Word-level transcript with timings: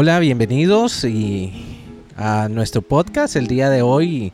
Hola, 0.00 0.20
bienvenidos 0.20 1.02
y 1.02 1.52
a 2.16 2.48
nuestro 2.48 2.82
podcast. 2.82 3.34
El 3.34 3.48
día 3.48 3.68
de 3.68 3.82
hoy 3.82 4.32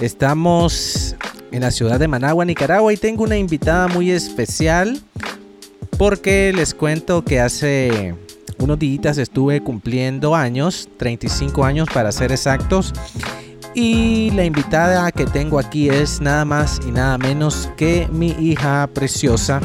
estamos 0.00 1.16
en 1.50 1.62
la 1.62 1.72
ciudad 1.72 1.98
de 1.98 2.06
Managua, 2.06 2.44
Nicaragua 2.44 2.92
y 2.92 2.96
tengo 2.96 3.24
una 3.24 3.36
invitada 3.36 3.88
muy 3.88 4.12
especial 4.12 5.02
porque 5.98 6.52
les 6.54 6.74
cuento 6.74 7.24
que 7.24 7.40
hace 7.40 8.14
unos 8.58 8.78
días 8.78 9.18
estuve 9.18 9.60
cumpliendo 9.64 10.36
años, 10.36 10.88
35 10.96 11.64
años 11.64 11.88
para 11.92 12.12
ser 12.12 12.30
exactos. 12.30 12.92
Y 13.74 14.30
la 14.30 14.44
invitada 14.44 15.10
que 15.10 15.26
tengo 15.26 15.58
aquí 15.58 15.88
es 15.88 16.20
nada 16.20 16.44
más 16.44 16.80
y 16.86 16.92
nada 16.92 17.18
menos 17.18 17.68
que 17.76 18.06
mi 18.12 18.28
hija 18.28 18.88
preciosa. 18.94 19.60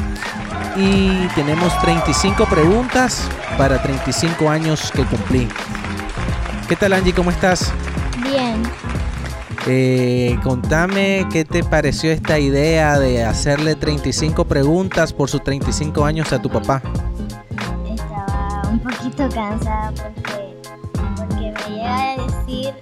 Y 0.79 1.27
tenemos 1.35 1.77
35 1.81 2.45
preguntas 2.45 3.27
para 3.57 3.81
35 3.81 4.49
años 4.49 4.89
que 4.93 5.03
cumplí. 5.03 5.45
¿Qué 6.69 6.77
tal 6.77 6.93
Angie? 6.93 7.13
¿Cómo 7.13 7.31
estás? 7.31 7.73
Bien. 8.23 8.63
Eh, 9.67 10.39
contame 10.41 11.27
qué 11.29 11.43
te 11.43 11.65
pareció 11.65 12.11
esta 12.11 12.39
idea 12.39 12.97
de 12.97 13.25
hacerle 13.25 13.75
35 13.75 14.45
preguntas 14.45 15.11
por 15.11 15.29
sus 15.29 15.43
35 15.43 16.05
años 16.05 16.31
a 16.31 16.41
tu 16.41 16.49
papá. 16.49 16.81
Estaba 17.93 18.61
un 18.71 18.79
poquito 18.79 19.27
cansada 19.35 19.91
porque, 19.91 20.55
porque 21.03 21.35
me 21.35 21.75
llega 21.75 22.11
a 22.11 22.15
decir 22.15 22.73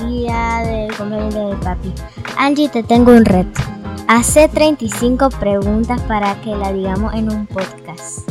el 0.00 0.08
día 0.08 0.62
del 0.64 0.96
cumpleaños 0.96 1.34
de 1.34 1.56
papi. 1.64 1.94
Angie, 2.36 2.68
te 2.68 2.82
tengo 2.82 3.12
un 3.12 3.24
reto. 3.24 3.75
Hace 4.08 4.48
35 4.48 5.30
preguntas 5.30 6.00
para 6.02 6.40
que 6.40 6.54
la 6.54 6.72
digamos 6.72 7.12
en 7.14 7.30
un 7.30 7.46
podcast. 7.46 8.28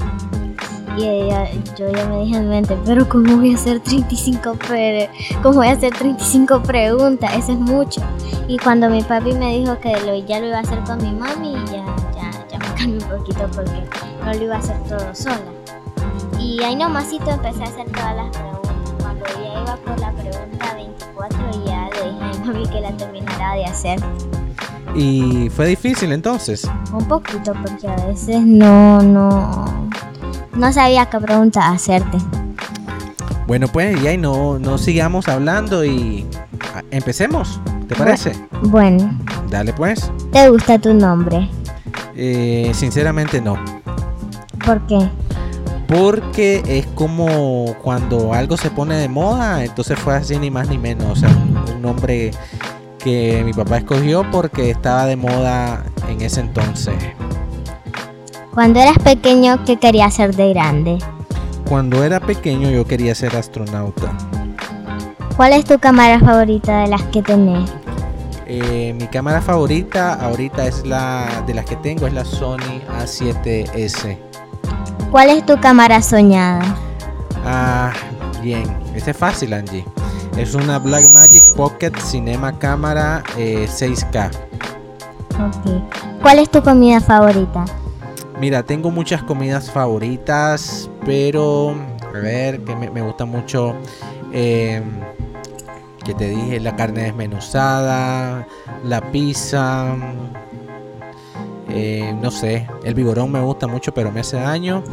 Y 0.97 1.03
ella- 1.03 1.49
yo 1.77 1.91
ya 1.91 2.05
me 2.07 2.19
dije 2.23 2.37
en 2.37 2.47
mente, 2.47 2.77
pero 2.85 3.07
¿cómo 3.09 3.35
voy 3.37 3.51
a 3.51 3.55
hacer 3.55 3.81
35 3.81 4.53
pre- 4.53 5.09
¿Cómo 5.43 5.55
voy 5.55 5.67
a 5.67 5.71
hacer 5.73 5.93
35 5.93 6.63
preguntas? 6.63 7.33
Eso 7.35 7.51
es 7.51 7.59
mucho. 7.59 8.01
Y 8.47 8.57
cuando 8.57 8.89
mi 8.89 9.01
papi 9.03 9.33
me 9.33 9.57
dijo 9.57 9.77
que 9.79 9.91
ya 10.25 10.39
lo 10.39 10.47
iba 10.47 10.57
a 10.57 10.61
hacer 10.61 10.79
con 10.85 10.97
mi 11.03 11.11
mami, 11.11 11.53
ya, 11.65 11.83
ya, 12.15 12.31
ya 12.49 12.59
me 12.59 12.75
calmé 12.77 12.97
un 13.03 13.17
poquito 13.17 13.45
porque 13.53 13.83
no 14.23 14.33
lo 14.33 14.43
iba 14.43 14.55
a 14.55 14.59
hacer 14.59 14.77
todo 14.83 15.13
sola. 15.13 15.51
Y 16.39 16.63
ahí 16.63 16.75
nomasito 16.77 17.29
empecé 17.31 17.63
a 17.63 17.65
hacer 17.67 17.91
todas 17.91 18.15
las 18.15 18.29
preguntas. 18.29 18.71
Cuando 19.01 19.25
ya 19.25 19.61
iba 19.61 19.75
por 19.77 19.99
la 19.99 20.11
pregunta 20.13 20.73
24 20.75 21.37
y 21.51 21.67
ya 21.67 21.89
le 21.89 22.11
dije 22.11 22.23
a 22.23 22.27
mi 22.39 22.47
mami 22.53 22.67
que 22.69 22.79
la 22.79 22.91
terminara 22.95 23.55
de 23.55 23.65
hacer. 23.65 23.99
Y 24.95 25.49
fue 25.49 25.67
difícil 25.67 26.13
entonces. 26.13 26.69
Un 26.93 27.05
poquito 27.05 27.53
porque 27.53 27.87
a 27.87 28.07
veces 28.07 28.41
no, 28.41 29.01
no, 29.01 29.89
no 30.55 30.73
sabía 30.73 31.05
qué 31.07 31.19
pregunta 31.19 31.69
hacerte. 31.69 32.17
Bueno, 33.45 33.67
pues 33.67 34.01
ya 34.01 34.13
y 34.13 34.17
no, 34.17 34.57
no 34.57 34.77
sigamos 34.77 35.27
hablando 35.27 35.83
y 35.83 36.25
ah, 36.73 36.81
empecemos. 36.91 37.59
¿Te 37.87 37.95
parece? 37.95 38.31
Bueno, 38.63 39.11
Dale 39.49 39.73
pues. 39.73 40.11
¿te 40.31 40.49
gusta 40.49 40.79
tu 40.79 40.93
nombre? 40.93 41.49
Eh, 42.15 42.71
sinceramente 42.73 43.41
no. 43.41 43.57
¿Por 44.65 44.81
qué? 44.87 45.09
Porque 45.87 46.63
es 46.65 46.87
como 46.87 47.75
cuando 47.83 48.33
algo 48.33 48.57
se 48.57 48.71
pone 48.71 48.95
de 48.95 49.07
moda, 49.07 49.63
entonces 49.63 49.99
fue 49.99 50.15
así 50.15 50.39
ni 50.39 50.49
más 50.49 50.67
ni 50.67 50.79
menos. 50.79 51.05
O 51.11 51.15
sea, 51.15 51.29
un, 51.29 51.75
un 51.75 51.81
nombre 51.81 52.31
que 53.05 53.43
mi 53.45 53.53
papá 53.53 53.77
escogió 53.77 54.25
porque 54.31 54.71
estaba 54.71 55.05
de 55.05 55.15
moda 55.15 55.83
en 56.09 56.21
ese 56.21 56.39
entonces. 56.39 56.95
Cuando 58.51 58.79
eras 58.79 58.97
pequeño, 58.97 59.63
¿qué 59.63 59.77
querías 59.77 60.15
ser 60.15 60.35
de 60.35 60.49
grande? 60.49 60.97
Cuando 61.69 62.03
era 62.03 62.19
pequeño 62.19 62.71
yo 62.71 62.83
quería 62.87 63.13
ser 63.13 63.35
astronauta. 63.35 64.11
¿Cuál 65.37 65.53
es 65.53 65.65
tu 65.65 65.77
cámara 65.77 66.19
favorita 66.19 66.81
de 66.81 66.87
las 66.87 67.03
que 67.03 67.21
tenés? 67.21 67.69
Eh, 68.47 68.95
mi 68.99 69.05
cámara 69.05 69.39
favorita 69.39 70.15
ahorita 70.15 70.65
es 70.65 70.83
la 70.83 71.43
de 71.45 71.53
las 71.53 71.65
que 71.65 71.75
tengo, 71.75 72.07
es 72.07 72.13
la 72.13 72.25
Sony 72.25 72.81
A7S. 73.01 74.17
¿Cuál 75.11 75.29
es 75.29 75.45
tu 75.45 75.59
cámara 75.59 76.01
soñada? 76.01 76.75
Ah, 77.45 77.93
bien. 78.41 78.63
Este 78.95 79.11
es 79.11 79.17
fácil, 79.17 79.53
Angie. 79.53 79.85
Es 80.37 80.53
una 80.53 80.79
Blackmagic 80.79 81.43
Pocket 81.55 81.93
Cinema 81.99 82.57
Cámara 82.59 83.23
eh, 83.37 83.67
6K. 83.69 84.31
Ok. 85.31 86.21
¿Cuál 86.21 86.39
es 86.39 86.49
tu 86.49 86.61
comida 86.61 86.99
favorita? 86.99 87.65
Mira, 88.39 88.63
tengo 88.63 88.91
muchas 88.91 89.23
comidas 89.23 89.71
favoritas, 89.71 90.89
pero 91.05 91.75
a 92.13 92.19
ver, 92.19 92.61
que 92.65 92.75
me, 92.75 92.89
me 92.89 93.01
gusta 93.01 93.23
mucho, 93.25 93.75
eh, 94.33 94.81
que 96.03 96.13
te 96.13 96.29
dije, 96.29 96.59
la 96.59 96.75
carne 96.75 97.03
desmenuzada, 97.03 98.45
la 98.83 99.11
pizza, 99.11 99.95
eh, 101.69 102.13
no 102.21 102.29
sé, 102.31 102.67
el 102.83 102.93
vigorón 102.93 103.31
me 103.31 103.39
gusta 103.41 103.67
mucho, 103.67 103.93
pero 103.93 104.11
me 104.11 104.19
hace 104.19 104.37
daño. 104.37 104.83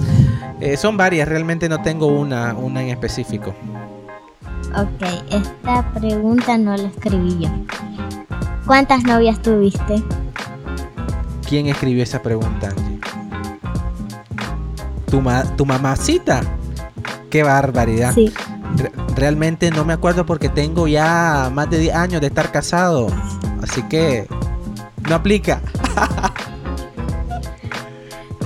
Eh, 0.60 0.76
son 0.76 0.96
varias, 0.96 1.28
realmente 1.28 1.68
no 1.68 1.82
tengo 1.82 2.06
una, 2.06 2.54
una 2.54 2.82
en 2.82 2.88
específico. 2.90 3.54
Ok, 4.74 5.02
esta 5.30 5.82
pregunta 5.92 6.56
no 6.58 6.76
la 6.76 6.88
escribí 6.88 7.38
yo. 7.40 7.48
¿Cuántas 8.66 9.02
novias 9.04 9.40
tuviste? 9.42 10.02
¿Quién 11.48 11.66
escribió 11.66 12.02
esa 12.02 12.22
pregunta, 12.22 12.68
Angie? 12.68 12.98
¿Tu, 15.10 15.20
ma- 15.20 15.44
tu 15.56 15.66
mamacita? 15.66 16.40
¡Qué 17.28 17.42
barbaridad! 17.42 18.12
Sí. 18.14 18.32
Re- 18.76 18.92
realmente 19.14 19.70
no 19.70 19.84
me 19.84 19.92
acuerdo 19.92 20.24
porque 20.24 20.48
tengo 20.48 20.88
ya 20.88 21.50
más 21.52 21.68
de 21.68 21.78
10 21.78 21.94
años 21.94 22.20
de 22.22 22.28
estar 22.28 22.50
casado. 22.50 23.08
Así 23.62 23.82
que 23.82 24.26
no 25.08 25.14
aplica. 25.16 25.60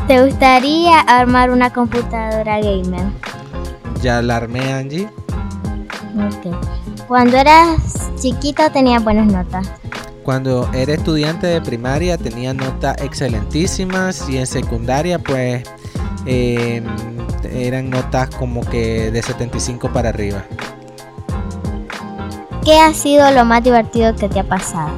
¿Te 0.08 0.24
gustaría 0.24 1.00
armar 1.00 1.50
una 1.50 1.72
computadora 1.72 2.60
gamer? 2.60 3.06
Ya 4.02 4.22
la 4.22 4.36
armé, 4.36 4.72
Angie. 4.72 5.08
Ok. 6.16 7.06
Cuando 7.06 7.36
eras 7.36 8.10
chiquito 8.16 8.70
tenías 8.70 9.04
buenas 9.04 9.26
notas. 9.26 9.68
Cuando 10.22 10.68
era 10.72 10.94
estudiante 10.94 11.46
de 11.46 11.60
primaria 11.60 12.18
tenía 12.18 12.52
notas 12.52 12.96
excelentísimas 13.00 14.28
y 14.28 14.38
en 14.38 14.46
secundaria 14.46 15.18
pues 15.18 15.62
eh, 16.24 16.82
eran 17.52 17.90
notas 17.90 18.30
como 18.30 18.62
que 18.62 19.10
de 19.10 19.22
75 19.22 19.92
para 19.92 20.08
arriba. 20.08 20.44
¿Qué 22.64 22.80
ha 22.80 22.92
sido 22.92 23.30
lo 23.30 23.44
más 23.44 23.62
divertido 23.62 24.16
que 24.16 24.28
te 24.28 24.40
ha 24.40 24.44
pasado? 24.44 24.90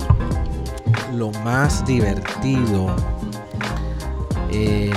Lo 1.15 1.31
más 1.45 1.85
divertido. 1.85 2.97
eh, 4.51 4.91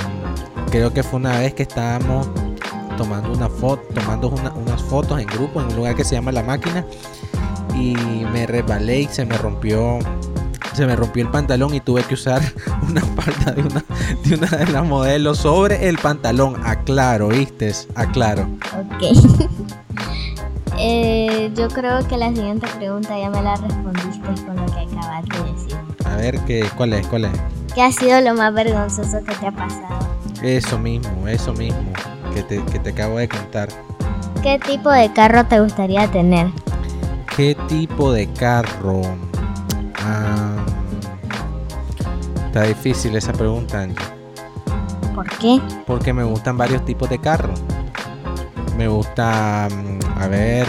creo 0.69 0.93
que 0.93 1.03
fue 1.03 1.19
una 1.19 1.37
vez 1.39 1.53
que 1.53 1.63
estábamos 1.63 2.29
tomando 3.03 3.31
una 3.31 3.49
foto, 3.49 3.81
tomando 3.95 4.29
una- 4.29 4.51
unas 4.51 4.81
fotos 4.83 5.19
en 5.19 5.27
grupo 5.27 5.59
en 5.61 5.67
un 5.67 5.75
lugar 5.75 5.95
que 5.95 6.03
se 6.03 6.13
llama 6.15 6.31
La 6.31 6.43
Máquina 6.43 6.85
y 7.75 7.93
me 8.31 8.45
resbalé 8.45 9.01
y 9.01 9.07
se 9.07 9.25
me 9.25 9.37
rompió 9.37 9.97
se 10.73 10.85
me 10.85 10.95
rompió 10.95 11.23
el 11.23 11.29
pantalón 11.31 11.73
y 11.73 11.81
tuve 11.81 12.03
que 12.03 12.13
usar 12.13 12.41
una 12.87 13.01
falda 13.01 13.51
de 13.53 13.61
una 13.63 13.83
de 14.23 14.35
una 14.35 14.47
de 14.47 14.67
las 14.71 14.85
modelos 14.85 15.39
sobre 15.39 15.89
el 15.89 15.97
pantalón. 15.97 16.55
Aclaro, 16.65 17.27
¿viste? 17.29 17.73
Aclaro. 17.95 18.43
Ok. 18.77 19.03
Eh, 20.83 21.51
yo 21.55 21.67
creo 21.67 22.07
que 22.07 22.17
la 22.17 22.29
siguiente 22.29 22.65
pregunta 22.77 23.15
ya 23.19 23.29
me 23.29 23.41
la 23.43 23.55
respondiste 23.55 24.27
con 24.45 24.55
lo 24.55 24.65
que 24.65 24.79
acabas 24.79 25.23
de 25.25 25.51
decir. 25.51 25.77
A 26.05 26.15
ver 26.15 26.39
qué 26.45 26.65
cuál 26.75 26.93
es, 26.93 27.05
cuál 27.05 27.25
es. 27.25 27.31
¿Qué 27.75 27.83
ha 27.83 27.91
sido 27.91 28.19
lo 28.21 28.33
más 28.33 28.51
vergonzoso 28.53 29.19
que 29.23 29.35
te 29.35 29.47
ha 29.47 29.51
pasado? 29.51 29.99
Eso 30.41 30.79
mismo, 30.79 31.27
eso 31.27 31.53
mismo 31.53 31.83
que 32.33 32.43
te, 32.43 32.63
que 32.65 32.79
te 32.79 32.89
acabo 32.91 33.17
de 33.17 33.27
contar. 33.27 33.69
¿Qué 34.41 34.57
tipo 34.59 34.89
de 34.89 35.11
carro 35.13 35.45
te 35.45 35.59
gustaría 35.59 36.09
tener? 36.09 36.47
¿Qué 37.35 37.55
tipo 37.67 38.11
de 38.11 38.27
carro? 38.33 39.01
Ah, 40.03 40.65
está 42.47 42.63
difícil 42.63 43.15
esa 43.15 43.33
pregunta, 43.33 43.81
Angie. 43.81 43.97
¿Por 45.13 45.29
qué? 45.37 45.61
Porque 45.85 46.13
me 46.13 46.23
gustan 46.23 46.57
varios 46.57 46.83
tipos 46.85 47.09
de 47.09 47.19
carros. 47.19 47.61
Me 48.77 48.87
gusta, 48.87 49.67
mm, 49.69 50.19
a 50.19 50.27
ver, 50.27 50.67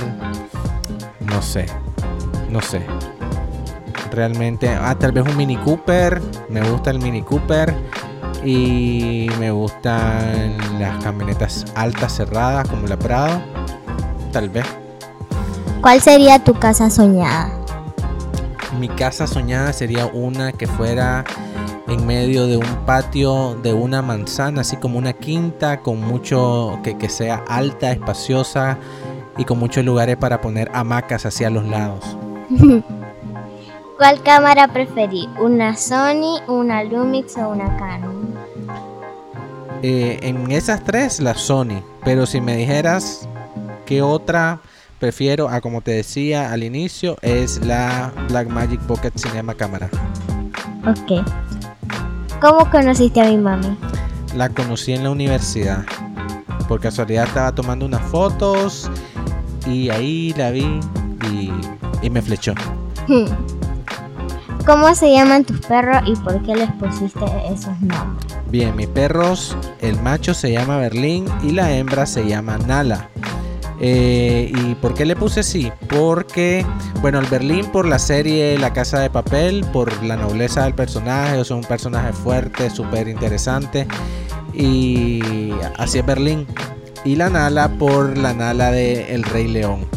no 1.21 1.41
sé, 1.41 1.67
no 2.51 2.61
sé. 2.61 2.85
Realmente, 4.11 4.69
ah, 4.69 4.95
tal 4.99 5.13
vez 5.13 5.25
un 5.27 5.37
Mini 5.37 5.57
Cooper. 5.57 6.21
Me 6.51 6.61
gusta 6.69 6.91
el 6.91 6.99
Mini 6.99 7.23
Cooper. 7.23 7.75
Y 8.45 9.29
me 9.39 9.51
gustan 9.51 10.57
las 10.79 11.03
camionetas 11.03 11.65
altas 11.75 12.17
cerradas 12.17 12.69
como 12.69 12.87
la 12.87 12.99
Prado. 12.99 13.41
Tal 14.33 14.49
vez. 14.49 14.67
¿Cuál 15.81 16.01
sería 16.01 16.39
tu 16.39 16.55
casa 16.55 16.91
soñada? 16.91 17.51
Mi 18.79 18.89
casa 18.89 19.27
soñada 19.27 19.73
sería 19.73 20.07
una 20.07 20.53
que 20.53 20.67
fuera 20.67 21.25
en 21.89 22.07
medio 22.07 22.47
de 22.47 22.57
un 22.57 22.87
patio 22.87 23.57
de 23.63 23.73
una 23.73 24.01
manzana, 24.03 24.63
así 24.63 24.77
como 24.77 24.99
una 24.99 25.13
quinta, 25.13 25.81
con 25.81 26.01
mucho, 26.01 26.79
que, 26.83 26.97
que 26.97 27.09
sea 27.09 27.45
alta, 27.49 27.93
espaciosa, 27.93 28.79
y 29.37 29.45
con 29.45 29.59
muchos 29.59 29.85
lugares 29.85 30.17
para 30.17 30.41
poner 30.41 30.71
hamacas 30.73 31.27
hacia 31.27 31.51
los 31.51 31.67
lados. 31.67 32.17
¿Cuál 33.99 34.23
cámara 34.23 34.69
preferí? 34.69 35.29
¿Una 35.41 35.77
Sony, 35.77 36.41
una 36.49 36.83
Lumix 36.83 37.37
o 37.37 37.51
una 37.51 37.77
Canon? 37.77 38.32
Eh, 39.83 40.21
en 40.23 40.51
esas 40.53 40.85
tres, 40.85 41.21
la 41.21 41.35
Sony. 41.35 41.83
Pero 42.05 42.27
si 42.27 42.41
me 42.41 42.57
dijeras 42.57 43.29
qué 43.85 44.01
otra 44.03 44.61
prefiero, 45.01 45.49
a 45.49 45.61
como 45.61 45.81
te 45.81 45.91
decía 45.91 46.53
al 46.53 46.63
inicio, 46.63 47.17
es 47.23 47.65
la 47.67 48.13
Blackmagic 48.29 48.81
Pocket 48.83 49.13
Cinema 49.17 49.55
Cámara. 49.55 49.91
Ok. 50.87 51.27
¿Cómo 52.41 52.71
conociste 52.71 53.21
a 53.21 53.25
mi 53.25 53.37
mami? 53.37 53.77
La 54.37 54.49
conocí 54.49 54.93
en 54.93 55.03
la 55.03 55.11
universidad. 55.11 55.85
Por 56.69 56.81
casualidad 56.81 57.27
estaba 57.27 57.53
tomando 57.53 57.85
unas 57.85 58.03
fotos 58.03 58.89
y 59.67 59.91
ahí 59.91 60.33
la 60.37 60.51
vi 60.53 60.81
y, 61.31 61.53
y 62.01 62.11
me 62.11 62.23
flechó. 62.23 62.55
¿Cómo 64.67 64.95
se 64.95 65.11
llaman 65.13 65.45
tus 65.45 65.61
perros 65.67 66.03
y 66.07 66.15
por 66.17 66.41
qué 66.43 66.55
les 66.55 66.71
pusiste 66.73 67.25
esos 67.51 67.81
nombres? 67.81 68.37
Bien, 68.49 68.77
mis 68.77 68.87
perros, 68.87 69.57
el 69.81 70.01
macho 70.01 70.35
se 70.35 70.53
llama 70.53 70.77
Berlín 70.77 71.27
y 71.43 71.51
la 71.51 71.73
hembra 71.73 72.07
se 72.07 72.27
llama 72.27 72.59
Nala. 72.59 73.09
Eh, 73.81 74.53
¿Y 74.55 74.77
por 74.77 74.95
qué 74.95 75.05
le 75.05 75.17
puse 75.17 75.41
así? 75.41 75.73
Porque, 75.89 76.65
bueno, 77.01 77.19
el 77.19 77.27
Berlín 77.27 77.67
por 77.73 77.87
la 77.87 77.99
serie 77.99 78.57
La 78.57 78.73
Casa 78.73 79.01
de 79.01 79.11
Papel, 79.11 79.65
por 79.73 80.01
la 80.05 80.17
nobleza 80.17 80.63
del 80.63 80.75
personaje, 80.75 81.39
o 81.39 81.45
sea, 81.45 81.57
un 81.57 81.65
personaje 81.65 82.13
fuerte, 82.13 82.71
súper 82.71 83.09
interesante. 83.09 83.89
Y 84.55 85.51
así 85.77 85.99
es 85.99 86.07
Berlín. 86.07 86.47
Y 87.05 87.17
la 87.17 87.31
Nala 87.31 87.69
por 87.79 88.17
la 88.17 88.33
Nala 88.33 88.71
de 88.71 89.13
El 89.13 89.25
Rey 89.25 89.49
León. 89.49 89.89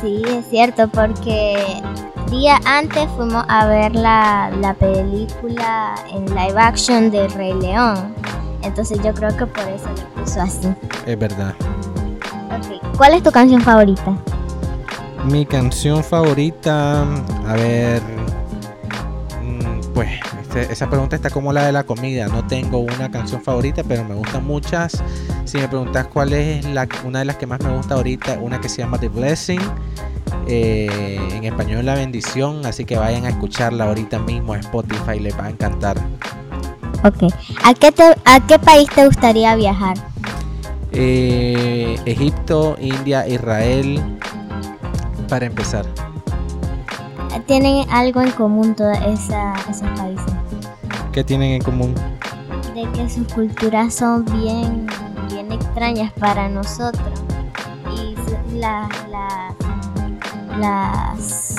Sí, 0.00 0.22
es 0.26 0.48
cierto, 0.48 0.88
porque 0.88 1.82
día 2.30 2.60
antes 2.64 3.08
fuimos 3.16 3.44
a 3.48 3.66
ver 3.66 3.94
la, 3.94 4.50
la 4.60 4.74
película 4.74 5.94
en 6.12 6.26
live 6.26 6.58
action 6.60 7.10
de 7.10 7.28
Rey 7.28 7.54
León. 7.54 8.14
Entonces 8.62 8.98
yo 9.02 9.14
creo 9.14 9.36
que 9.36 9.46
por 9.46 9.68
eso 9.68 9.88
le 9.94 10.22
puso 10.22 10.40
así. 10.40 10.68
Es 11.06 11.18
verdad. 11.18 11.54
Okay. 12.58 12.80
¿Cuál 12.96 13.14
es 13.14 13.22
tu 13.22 13.30
canción 13.30 13.60
favorita? 13.60 14.16
Mi 15.24 15.44
canción 15.46 16.02
favorita, 16.04 17.02
a 17.02 17.54
ver, 17.54 18.02
pues 19.94 20.08
este, 20.40 20.72
esa 20.72 20.88
pregunta 20.88 21.16
está 21.16 21.30
como 21.30 21.52
la 21.52 21.64
de 21.66 21.72
la 21.72 21.84
comida. 21.84 22.28
No 22.28 22.46
tengo 22.46 22.78
una 22.78 23.10
canción 23.10 23.42
favorita, 23.42 23.82
pero 23.86 24.04
me 24.04 24.14
gustan 24.14 24.46
muchas. 24.46 25.02
Si 25.44 25.58
me 25.58 25.68
preguntas 25.68 26.06
cuál 26.08 26.32
es 26.32 26.64
la, 26.66 26.88
una 27.04 27.20
de 27.20 27.24
las 27.26 27.36
que 27.36 27.46
más 27.46 27.60
me 27.60 27.74
gusta 27.76 27.94
ahorita, 27.94 28.38
una 28.40 28.60
que 28.60 28.68
se 28.68 28.82
llama 28.82 28.98
The 28.98 29.08
Blessing. 29.08 29.60
Eh, 30.46 31.18
en 31.32 31.44
español 31.44 31.84
La 31.84 31.94
Bendición, 31.94 32.64
así 32.66 32.84
que 32.84 32.96
vayan 32.96 33.24
a 33.24 33.30
escucharla 33.30 33.86
ahorita 33.86 34.18
mismo 34.20 34.52
a 34.52 34.58
Spotify, 34.58 35.18
les 35.18 35.36
va 35.36 35.46
a 35.46 35.50
encantar. 35.50 35.96
Ok, 37.04 37.32
¿a 37.64 37.74
qué, 37.74 37.92
a 38.24 38.46
qué 38.46 38.58
país 38.58 38.88
te 38.94 39.06
gustaría 39.06 39.54
viajar? 39.56 39.96
Eh, 40.92 41.98
Egipto, 42.06 42.76
India, 42.80 43.26
Israel, 43.26 44.00
para 45.28 45.46
empezar. 45.46 45.84
¿Tienen 47.46 47.88
algo 47.90 48.22
en 48.22 48.30
común 48.32 48.74
todos 48.74 48.96
esos 48.98 49.88
países? 49.96 50.32
¿Qué 51.12 51.22
tienen 51.22 51.52
en 51.52 51.62
común? 51.62 51.94
De 52.74 52.90
que 52.92 53.08
sus 53.08 53.32
culturas 53.32 53.94
son 53.94 54.24
bien, 54.24 54.86
bien 55.28 55.52
extrañas 55.52 56.12
para 56.14 56.48
nosotros. 56.48 57.22
Y 57.94 58.16
la, 58.56 58.88
las 60.58 61.56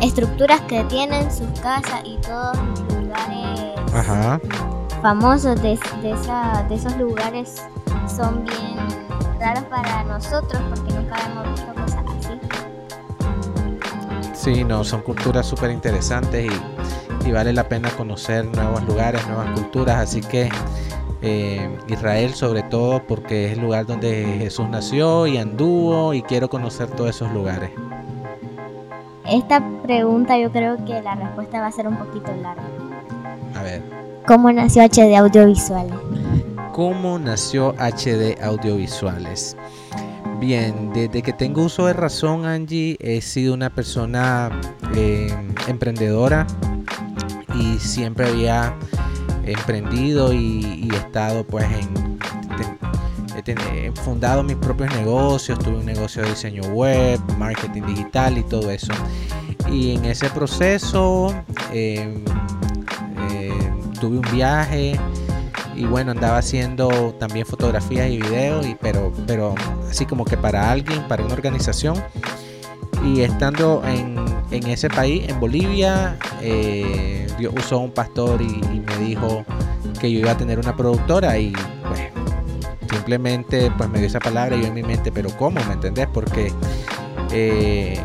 estructuras 0.00 0.60
que 0.62 0.84
tienen 0.84 1.30
sus 1.30 1.48
casas 1.60 2.00
y 2.04 2.16
todos 2.18 2.56
los 2.56 2.94
lugares 3.02 3.76
famosos 5.02 5.60
de, 5.62 5.78
de 6.02 6.74
esos 6.74 6.96
lugares 6.96 7.62
son 8.14 8.44
bien 8.44 8.76
raros 9.38 9.64
para 9.64 10.04
nosotros 10.04 10.60
porque 10.68 10.92
nunca 10.94 11.16
hemos 11.26 11.48
visto 11.50 11.74
cosas 11.74 12.04
así. 12.18 12.40
Sí, 14.34 14.64
no, 14.64 14.84
son 14.84 15.02
culturas 15.02 15.46
súper 15.46 15.70
interesantes 15.70 16.50
y, 16.50 17.28
y, 17.28 17.32
vale 17.32 17.52
la 17.52 17.68
pena 17.68 17.90
conocer 17.90 18.44
nuevos 18.44 18.82
lugares, 18.84 19.26
nuevas 19.26 19.50
culturas, 19.58 19.96
así 19.96 20.20
que 20.20 20.48
eh, 21.22 21.78
Israel 21.88 22.34
sobre 22.34 22.62
todo 22.62 23.02
porque 23.06 23.46
es 23.46 23.52
el 23.52 23.60
lugar 23.60 23.86
donde 23.86 24.36
Jesús 24.38 24.68
nació 24.68 25.26
y 25.26 25.38
anduvo 25.38 26.14
y 26.14 26.22
quiero 26.22 26.48
conocer 26.48 26.88
todos 26.90 27.10
esos 27.10 27.32
lugares. 27.32 27.70
Esta 29.28 29.62
pregunta 29.82 30.38
yo 30.38 30.52
creo 30.52 30.84
que 30.84 31.02
la 31.02 31.14
respuesta 31.14 31.60
va 31.60 31.66
a 31.66 31.72
ser 31.72 31.88
un 31.88 31.96
poquito 31.96 32.32
larga. 32.42 32.62
A 33.54 33.62
ver. 33.62 33.82
¿Cómo 34.26 34.52
nació 34.52 34.82
HD 34.82 35.16
Audiovisuales? 35.16 35.94
¿Cómo 36.72 37.18
nació 37.18 37.74
HD 37.78 38.40
Audiovisuales? 38.42 39.56
Bien, 40.40 40.92
desde 40.92 41.22
que 41.22 41.32
tengo 41.32 41.62
uso 41.62 41.86
de 41.86 41.94
razón, 41.94 42.44
Angie, 42.44 42.96
he 43.00 43.20
sido 43.20 43.54
una 43.54 43.70
persona 43.70 44.50
eh, 44.94 45.34
emprendedora 45.66 46.46
y 47.54 47.78
siempre 47.78 48.26
había 48.26 48.76
emprendido 49.44 50.32
y, 50.32 50.88
estado 50.94 51.44
pues 51.44 51.64
en, 51.64 52.18
he 53.52 53.92
fundado 53.92 54.42
mis 54.42 54.56
propios 54.56 54.94
negocios, 54.94 55.58
tuve 55.58 55.76
un 55.76 55.86
negocio 55.86 56.22
de 56.22 56.30
diseño 56.30 56.62
web, 56.72 57.20
marketing 57.38 57.82
digital 57.82 58.38
y 58.38 58.42
todo 58.42 58.70
eso. 58.70 58.92
Y 59.70 59.94
en 59.94 60.04
ese 60.04 60.28
proceso 60.30 61.34
em, 61.72 62.24
eh, 63.30 63.72
tuve 64.00 64.18
un 64.18 64.32
viaje 64.32 64.98
y 65.74 65.84
bueno, 65.84 66.12
andaba 66.12 66.38
haciendo 66.38 67.14
también 67.18 67.44
fotografías 67.44 68.08
y 68.08 68.20
videos, 68.20 68.66
y, 68.66 68.74
pero, 68.74 69.12
pero 69.26 69.54
así 69.90 70.06
como 70.06 70.24
que 70.24 70.36
para 70.36 70.70
alguien, 70.70 71.06
para 71.06 71.22
una 71.24 71.34
organización. 71.34 72.02
Y 73.04 73.20
estando 73.20 73.82
en, 73.86 74.16
en 74.50 74.66
ese 74.66 74.88
país, 74.88 75.28
en 75.28 75.38
Bolivia, 75.38 76.18
eh, 76.40 77.26
Dios 77.38 77.52
usó 77.56 77.78
un 77.78 77.90
pastor 77.90 78.40
y, 78.40 78.46
me 78.46 78.96
dijo 78.98 79.44
que 80.00 80.10
yo 80.10 80.20
iba 80.20 80.32
a 80.32 80.36
tener 80.36 80.58
una 80.58 80.76
productora 80.76 81.38
y 81.38 81.52
simplemente 82.88 83.70
pues 83.76 83.88
me 83.88 83.98
dio 83.98 84.06
esa 84.06 84.20
palabra 84.20 84.56
y 84.56 84.62
yo 84.62 84.66
en 84.68 84.74
mi 84.74 84.82
mente, 84.82 85.12
pero 85.12 85.30
¿cómo? 85.36 85.60
¿Me 85.66 85.74
entendés? 85.74 86.08
Porque 86.12 86.52
eh, 87.32 88.00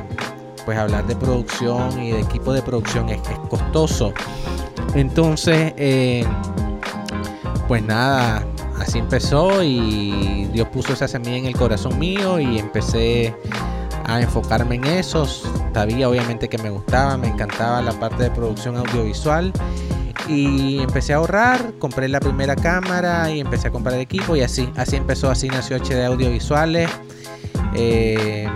pues 0.65 0.77
hablar 0.77 1.07
de 1.07 1.15
producción 1.15 2.01
y 2.01 2.11
de 2.11 2.21
equipo 2.21 2.53
de 2.53 2.61
producción 2.61 3.09
es, 3.09 3.19
costoso. 3.49 4.13
Entonces, 4.93 5.73
eh, 5.77 6.25
pues 7.67 7.83
nada, 7.83 8.45
así 8.79 8.99
empezó 8.99 9.63
y 9.63 10.49
Dios 10.53 10.67
puso 10.69 10.93
esa 10.93 11.07
semilla 11.07 11.37
en 11.37 11.45
el 11.45 11.55
corazón 11.55 11.97
mío 11.97 12.39
y 12.39 12.59
empecé 12.59 13.35
a 14.05 14.21
enfocarme 14.21 14.75
en 14.75 14.85
eso. 14.85 15.25
Sabía 15.73 16.09
obviamente 16.09 16.49
que 16.49 16.57
me 16.57 16.69
gustaba, 16.69 17.17
me 17.17 17.27
encantaba 17.27 17.81
la 17.81 17.93
parte 17.93 18.23
de 18.23 18.31
producción 18.31 18.75
audiovisual 18.75 19.53
y 20.31 20.79
empecé 20.79 21.13
a 21.13 21.17
ahorrar, 21.17 21.73
compré 21.77 22.07
la 22.07 22.21
primera 22.21 22.55
cámara 22.55 23.29
y 23.29 23.41
empecé 23.41 23.67
a 23.67 23.71
comprar 23.71 23.99
equipo 23.99 24.35
y 24.35 24.41
así, 24.41 24.71
así 24.77 24.95
empezó, 24.95 25.29
así 25.29 25.49
nació 25.49 25.77
HD 25.77 26.05
Audiovisuales, 26.05 26.89
eh, 27.75 28.47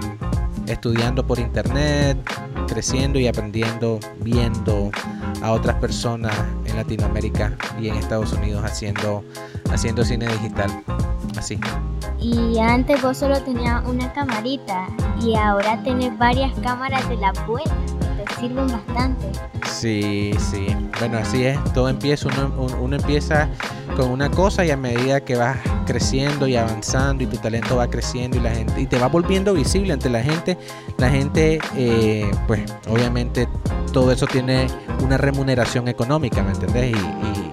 estudiando 0.67 1.27
por 1.27 1.37
internet, 1.37 2.17
creciendo 2.67 3.19
y 3.19 3.27
aprendiendo, 3.27 3.99
viendo 4.21 4.89
a 5.41 5.51
otras 5.51 5.75
personas 5.75 6.33
en 6.65 6.77
Latinoamérica 6.77 7.57
y 7.79 7.89
en 7.89 7.95
Estados 7.95 8.31
Unidos 8.31 8.63
haciendo, 8.63 9.23
haciendo 9.69 10.05
cine 10.05 10.27
digital. 10.27 10.71
Así. 11.37 11.59
Y 12.19 12.57
antes 12.59 13.01
vos 13.01 13.17
solo 13.17 13.41
tenías 13.43 13.85
una 13.85 14.13
camarita 14.13 14.87
y 15.21 15.35
ahora 15.35 15.83
tenés 15.83 16.17
varias 16.17 16.57
cámaras 16.61 17.07
de 17.09 17.17
la 17.17 17.33
buena 17.45 17.75
sirven 18.39 18.67
bastante. 18.67 19.31
Sí, 19.69 20.31
sí. 20.51 20.67
Bueno, 20.99 21.17
así 21.17 21.43
es. 21.43 21.63
Todo 21.73 21.89
empieza, 21.89 22.29
uno, 22.57 22.95
empieza 22.95 23.49
con 23.95 24.09
una 24.09 24.29
cosa 24.29 24.65
y 24.65 24.71
a 24.71 24.77
medida 24.77 25.21
que 25.21 25.35
vas 25.35 25.57
creciendo 25.85 26.47
y 26.47 26.55
avanzando 26.55 27.23
y 27.23 27.27
tu 27.27 27.37
talento 27.37 27.75
va 27.75 27.87
creciendo 27.87 28.37
y 28.37 28.39
la 28.41 28.51
gente 28.51 28.81
y 28.81 28.87
te 28.87 28.97
va 28.97 29.07
volviendo 29.07 29.53
visible 29.53 29.93
ante 29.93 30.09
la 30.09 30.21
gente, 30.21 30.57
la 30.97 31.09
gente, 31.09 31.59
eh, 31.75 32.29
pues 32.47 32.61
obviamente 32.89 33.47
todo 33.91 34.11
eso 34.11 34.27
tiene 34.27 34.67
una 35.03 35.17
remuneración 35.17 35.87
económica, 35.87 36.43
¿me 36.43 36.51
entendés? 36.51 36.95
Y, 36.95 37.45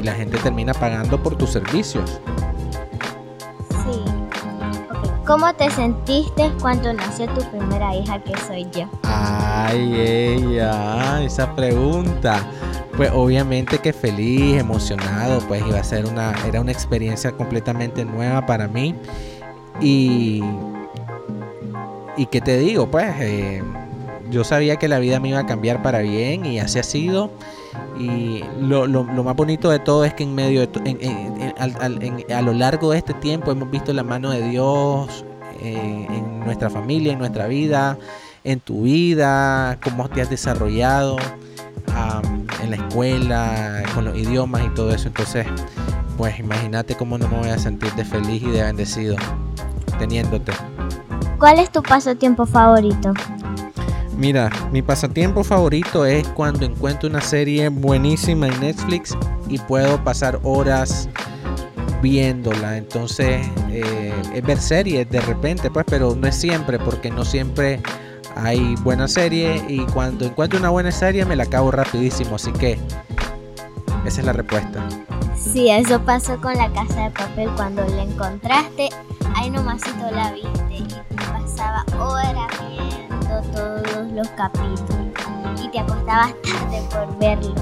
la 0.00 0.14
gente 0.14 0.38
termina 0.38 0.72
pagando 0.72 1.22
por 1.22 1.36
tus 1.36 1.50
servicios. 1.50 2.22
¿Cómo 5.30 5.54
te 5.54 5.70
sentiste 5.70 6.50
cuando 6.60 6.92
nació 6.92 7.28
tu 7.28 7.40
primera 7.52 7.94
hija 7.94 8.20
que 8.20 8.36
soy 8.48 8.66
yo? 8.72 8.88
Ay, 9.04 9.94
ella, 9.94 11.22
esa 11.22 11.54
pregunta. 11.54 12.44
Pues 12.96 13.12
obviamente 13.14 13.78
que 13.78 13.92
feliz, 13.92 14.58
emocionado, 14.58 15.38
pues 15.46 15.62
iba 15.64 15.78
a 15.78 15.84
ser 15.84 16.06
una, 16.06 16.34
era 16.48 16.60
una 16.60 16.72
experiencia 16.72 17.30
completamente 17.30 18.04
nueva 18.04 18.44
para 18.44 18.66
mí. 18.66 18.96
Y, 19.80 20.42
y 22.16 22.26
qué 22.26 22.40
te 22.40 22.58
digo, 22.58 22.90
pues 22.90 23.14
eh, 23.20 23.62
yo 24.30 24.42
sabía 24.42 24.78
que 24.78 24.88
la 24.88 24.98
vida 24.98 25.20
me 25.20 25.28
iba 25.28 25.38
a 25.38 25.46
cambiar 25.46 25.80
para 25.80 26.00
bien 26.00 26.44
y 26.44 26.58
así 26.58 26.80
ha 26.80 26.82
sido. 26.82 27.30
Y 27.98 28.42
lo, 28.60 28.86
más 29.04 29.36
bonito 29.36 29.70
de 29.70 29.78
todo 29.78 30.04
es 30.04 30.14
que 30.14 30.24
en 30.24 30.34
medio 30.34 30.66
de 30.66 32.34
a 32.34 32.42
lo 32.42 32.52
largo 32.52 32.90
de 32.92 32.98
este 32.98 33.14
tiempo 33.14 33.52
hemos 33.52 33.70
visto 33.70 33.92
la 33.92 34.02
mano 34.02 34.30
de 34.30 34.48
Dios 34.48 35.24
eh, 35.60 36.06
en 36.08 36.40
nuestra 36.40 36.70
familia, 36.70 37.12
en 37.12 37.18
nuestra 37.18 37.46
vida, 37.46 37.98
en 38.44 38.60
tu 38.60 38.82
vida, 38.82 39.78
cómo 39.82 40.08
te 40.08 40.22
has 40.22 40.30
desarrollado 40.30 41.16
en 42.62 42.70
la 42.70 42.76
escuela, 42.76 43.82
con 43.94 44.04
los 44.04 44.16
idiomas 44.16 44.64
y 44.64 44.68
todo 44.70 44.94
eso. 44.94 45.08
Entonces, 45.08 45.46
pues 46.16 46.38
imagínate 46.38 46.94
cómo 46.94 47.18
no 47.18 47.28
me 47.28 47.38
voy 47.38 47.48
a 47.48 47.58
sentir 47.58 47.92
de 47.94 48.04
feliz 48.04 48.42
y 48.42 48.50
de 48.50 48.62
bendecido 48.62 49.16
teniéndote. 49.98 50.52
¿Cuál 51.38 51.58
es 51.58 51.70
tu 51.70 51.82
pasatiempo 51.82 52.46
favorito? 52.46 53.12
Mira, 54.20 54.50
mi 54.70 54.82
pasatiempo 54.82 55.42
favorito 55.42 56.04
es 56.04 56.28
cuando 56.28 56.66
encuentro 56.66 57.08
una 57.08 57.22
serie 57.22 57.70
buenísima 57.70 58.48
en 58.48 58.60
Netflix 58.60 59.16
y 59.48 59.56
puedo 59.56 60.04
pasar 60.04 60.38
horas 60.42 61.08
viéndola. 62.02 62.76
Entonces, 62.76 63.40
eh, 63.70 64.12
es 64.34 64.42
ver 64.42 64.60
series 64.60 65.08
de 65.08 65.22
repente, 65.22 65.70
pues, 65.70 65.86
pero 65.88 66.14
no 66.14 66.28
es 66.28 66.36
siempre, 66.36 66.78
porque 66.78 67.10
no 67.10 67.24
siempre 67.24 67.80
hay 68.36 68.74
buena 68.82 69.08
serie. 69.08 69.64
Y 69.68 69.86
cuando 69.86 70.26
encuentro 70.26 70.58
una 70.58 70.68
buena 70.68 70.92
serie, 70.92 71.24
me 71.24 71.34
la 71.34 71.44
acabo 71.44 71.70
rapidísimo. 71.70 72.36
Así 72.36 72.52
que, 72.52 72.78
esa 74.04 74.20
es 74.20 74.26
la 74.26 74.34
respuesta. 74.34 74.86
Sí, 75.34 75.70
eso 75.70 75.98
pasó 75.98 76.38
con 76.42 76.52
la 76.58 76.70
casa 76.74 77.04
de 77.04 77.10
papel. 77.12 77.48
Cuando 77.56 77.88
la 77.88 78.02
encontraste, 78.02 78.90
ahí 79.34 79.48
nomasito 79.48 80.10
la 80.10 80.30
viste 80.32 80.74
y 80.74 80.86
pasaba 81.16 81.86
horas 81.98 82.50
viendo 82.68 83.09
todos 83.42 84.12
los 84.12 84.28
capítulos 84.30 85.08
y 85.62 85.68
te 85.68 85.78
acostabas 85.80 86.34
tarde 86.42 86.82
por 86.90 87.18
verlo. 87.18 87.54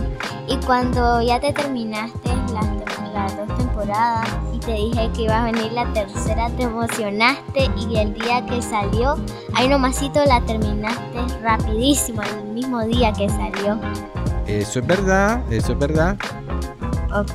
Y 0.47 0.56
cuando 0.64 1.20
ya 1.20 1.38
te 1.40 1.52
terminaste 1.52 2.30
las, 2.52 3.37
dos 3.37 3.58
temporadas 3.58 4.28
y 4.52 4.58
te 4.58 4.73
dije 4.73 5.11
que 5.12 5.23
iba 5.23 5.42
a 5.42 5.44
venir 5.44 5.73
la 5.73 5.92
tercera, 5.92 6.49
te 6.50 6.62
emocionaste 6.62 7.70
y 7.76 7.97
el 7.97 8.14
día 8.14 8.47
que 8.47 8.62
salió, 8.62 9.16
ahí 9.54 9.68
nomasito 9.68 10.25
la 10.25 10.40
terminaste 10.42 11.40
rapidísimo, 11.42 12.23
el 12.23 12.52
mismo 12.52 12.85
día 12.85 13.12
que 13.12 13.28
salió. 13.28 13.78
Eso 14.47 14.78
es 14.78 14.87
verdad, 14.87 15.42
eso 15.52 15.73
es 15.73 15.78
verdad. 15.78 16.16
Ok. 17.14 17.32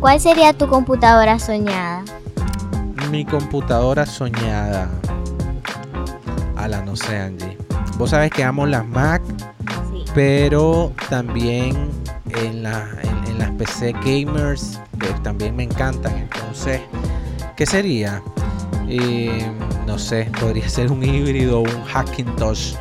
¿Cuál 0.00 0.20
sería 0.20 0.52
tu 0.52 0.68
computadora 0.68 1.38
soñada? 1.38 2.04
Mi 3.10 3.24
computadora 3.24 4.04
soñada. 4.06 4.88
Ala, 6.56 6.82
no 6.84 6.96
sé, 6.96 7.16
Angie. 7.16 7.56
Vos 7.98 8.10
sabes 8.10 8.30
que 8.30 8.42
amo 8.42 8.66
las 8.66 8.86
Mac, 8.86 9.22
pero 10.14 10.92
también 11.08 11.90
en, 12.30 12.62
la, 12.62 12.88
en, 13.02 13.38
las 13.38 13.50
PC 13.52 13.92
gamers 13.92 14.80
también 15.22 15.54
me 15.56 15.64
encantan. 15.64 16.16
Entonces, 16.16 16.80
¿qué 17.56 17.66
sería? 17.66 18.22
Eh, 18.88 19.50
no 19.86 19.98
sé, 19.98 20.30
podría 20.40 20.68
ser 20.68 20.90
un 20.90 21.02
híbrido, 21.02 21.60
un 21.60 21.84
Hackintosh 21.84 22.74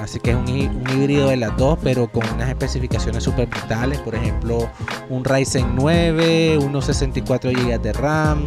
Así 0.00 0.18
que 0.18 0.30
es 0.30 0.36
un, 0.36 0.48
híbrido 0.48 1.28
de 1.28 1.36
las 1.36 1.54
dos, 1.58 1.78
pero 1.82 2.10
con 2.10 2.26
unas 2.34 2.48
especificaciones 2.48 3.22
súper 3.22 3.46
brutales. 3.48 3.98
Por 4.00 4.14
ejemplo, 4.14 4.70
un 5.10 5.24
Ryzen 5.24 5.74
9, 5.76 6.58
unos 6.58 6.86
64 6.86 7.50
GB 7.50 7.78
de 7.80 7.92
RAM, 7.92 8.44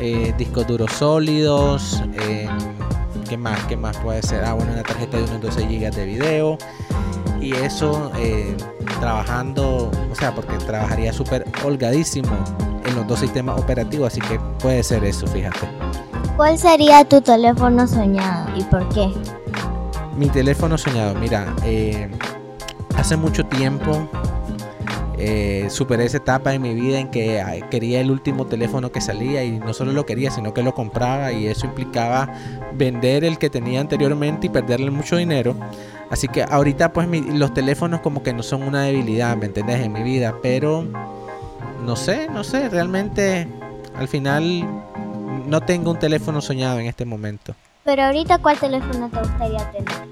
eh, 0.00 0.34
discos 0.36 0.66
duros 0.66 0.92
sólidos. 0.92 2.02
Eh, 2.20 2.48
¿Qué 3.28 3.36
más? 3.36 3.58
¿Qué 3.64 3.76
más 3.76 3.96
puede 3.98 4.22
ser? 4.22 4.44
Ah, 4.44 4.54
bueno, 4.54 4.72
una 4.72 4.82
tarjeta 4.82 5.16
de 5.16 5.24
unos 5.24 5.40
12 5.40 5.66
GB 5.66 5.90
de 5.90 6.06
video. 6.06 6.58
Y 7.40 7.54
eso 7.54 8.10
eh, 8.16 8.56
trabajando, 9.00 9.90
o 10.10 10.14
sea, 10.14 10.34
porque 10.34 10.56
trabajaría 10.58 11.12
súper 11.12 11.44
holgadísimo 11.64 12.36
en 12.84 12.94
los 12.94 13.06
dos 13.06 13.20
sistemas 13.20 13.60
operativos. 13.60 14.12
Así 14.12 14.20
que 14.20 14.38
puede 14.60 14.82
ser 14.82 15.04
eso, 15.04 15.26
fíjate. 15.26 15.68
¿Cuál 16.36 16.58
sería 16.58 17.04
tu 17.04 17.20
teléfono 17.20 17.86
soñado 17.86 18.48
y 18.56 18.62
por 18.64 18.88
qué? 18.90 19.10
Mi 20.16 20.28
teléfono 20.28 20.78
soñado, 20.78 21.14
mira, 21.14 21.54
eh, 21.64 22.10
hace 22.96 23.16
mucho 23.16 23.44
tiempo 23.44 24.08
eh, 25.18 25.68
superé 25.70 26.04
esa 26.04 26.18
etapa 26.18 26.52
en 26.52 26.62
mi 26.62 26.74
vida 26.74 26.98
en 26.98 27.10
que 27.10 27.42
quería 27.70 28.00
el 28.00 28.10
último 28.10 28.46
teléfono 28.46 28.92
que 28.92 29.00
salía 29.00 29.44
y 29.44 29.58
no 29.58 29.72
solo 29.72 29.92
lo 29.92 30.04
quería, 30.04 30.30
sino 30.30 30.52
que 30.52 30.62
lo 30.62 30.74
compraba 30.74 31.32
y 31.32 31.46
eso 31.46 31.66
implicaba 31.66 32.32
vender 32.74 33.24
el 33.24 33.38
que 33.38 33.48
tenía 33.48 33.80
anteriormente 33.80 34.48
y 34.48 34.50
perderle 34.50 34.90
mucho 34.90 35.16
dinero. 35.16 35.56
Así 36.10 36.28
que 36.28 36.42
ahorita 36.42 36.92
pues 36.92 37.08
los 37.08 37.54
teléfonos 37.54 38.00
como 38.00 38.22
que 38.22 38.32
no 38.32 38.42
son 38.42 38.62
una 38.62 38.82
debilidad, 38.82 39.36
¿me 39.36 39.46
entendés? 39.46 39.80
En 39.80 39.92
mi 39.92 40.02
vida, 40.02 40.36
pero 40.42 40.84
no 41.84 41.96
sé, 41.96 42.28
no 42.28 42.44
sé, 42.44 42.68
realmente 42.68 43.48
al 43.94 44.08
final 44.08 44.64
no 45.46 45.60
tengo 45.60 45.92
un 45.92 45.98
teléfono 45.98 46.40
soñado 46.40 46.78
en 46.78 46.86
este 46.86 47.04
momento. 47.04 47.54
Pero 47.84 48.02
ahorita, 48.02 48.38
¿cuál 48.38 48.58
teléfono 48.58 49.08
te 49.08 49.18
gustaría 49.20 49.70
tener? 49.70 50.06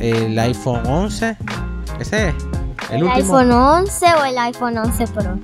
El 0.00 0.38
iPhone 0.38 0.86
11. 0.86 1.36
Ese 2.00 2.28
es. 2.28 2.49
El, 2.90 3.08
iPhone 3.08 3.52
11 3.52 4.06
o 4.14 4.24
el 4.24 4.38
iPhone 4.38 4.78
11 4.78 5.06
Pro. 5.08 5.38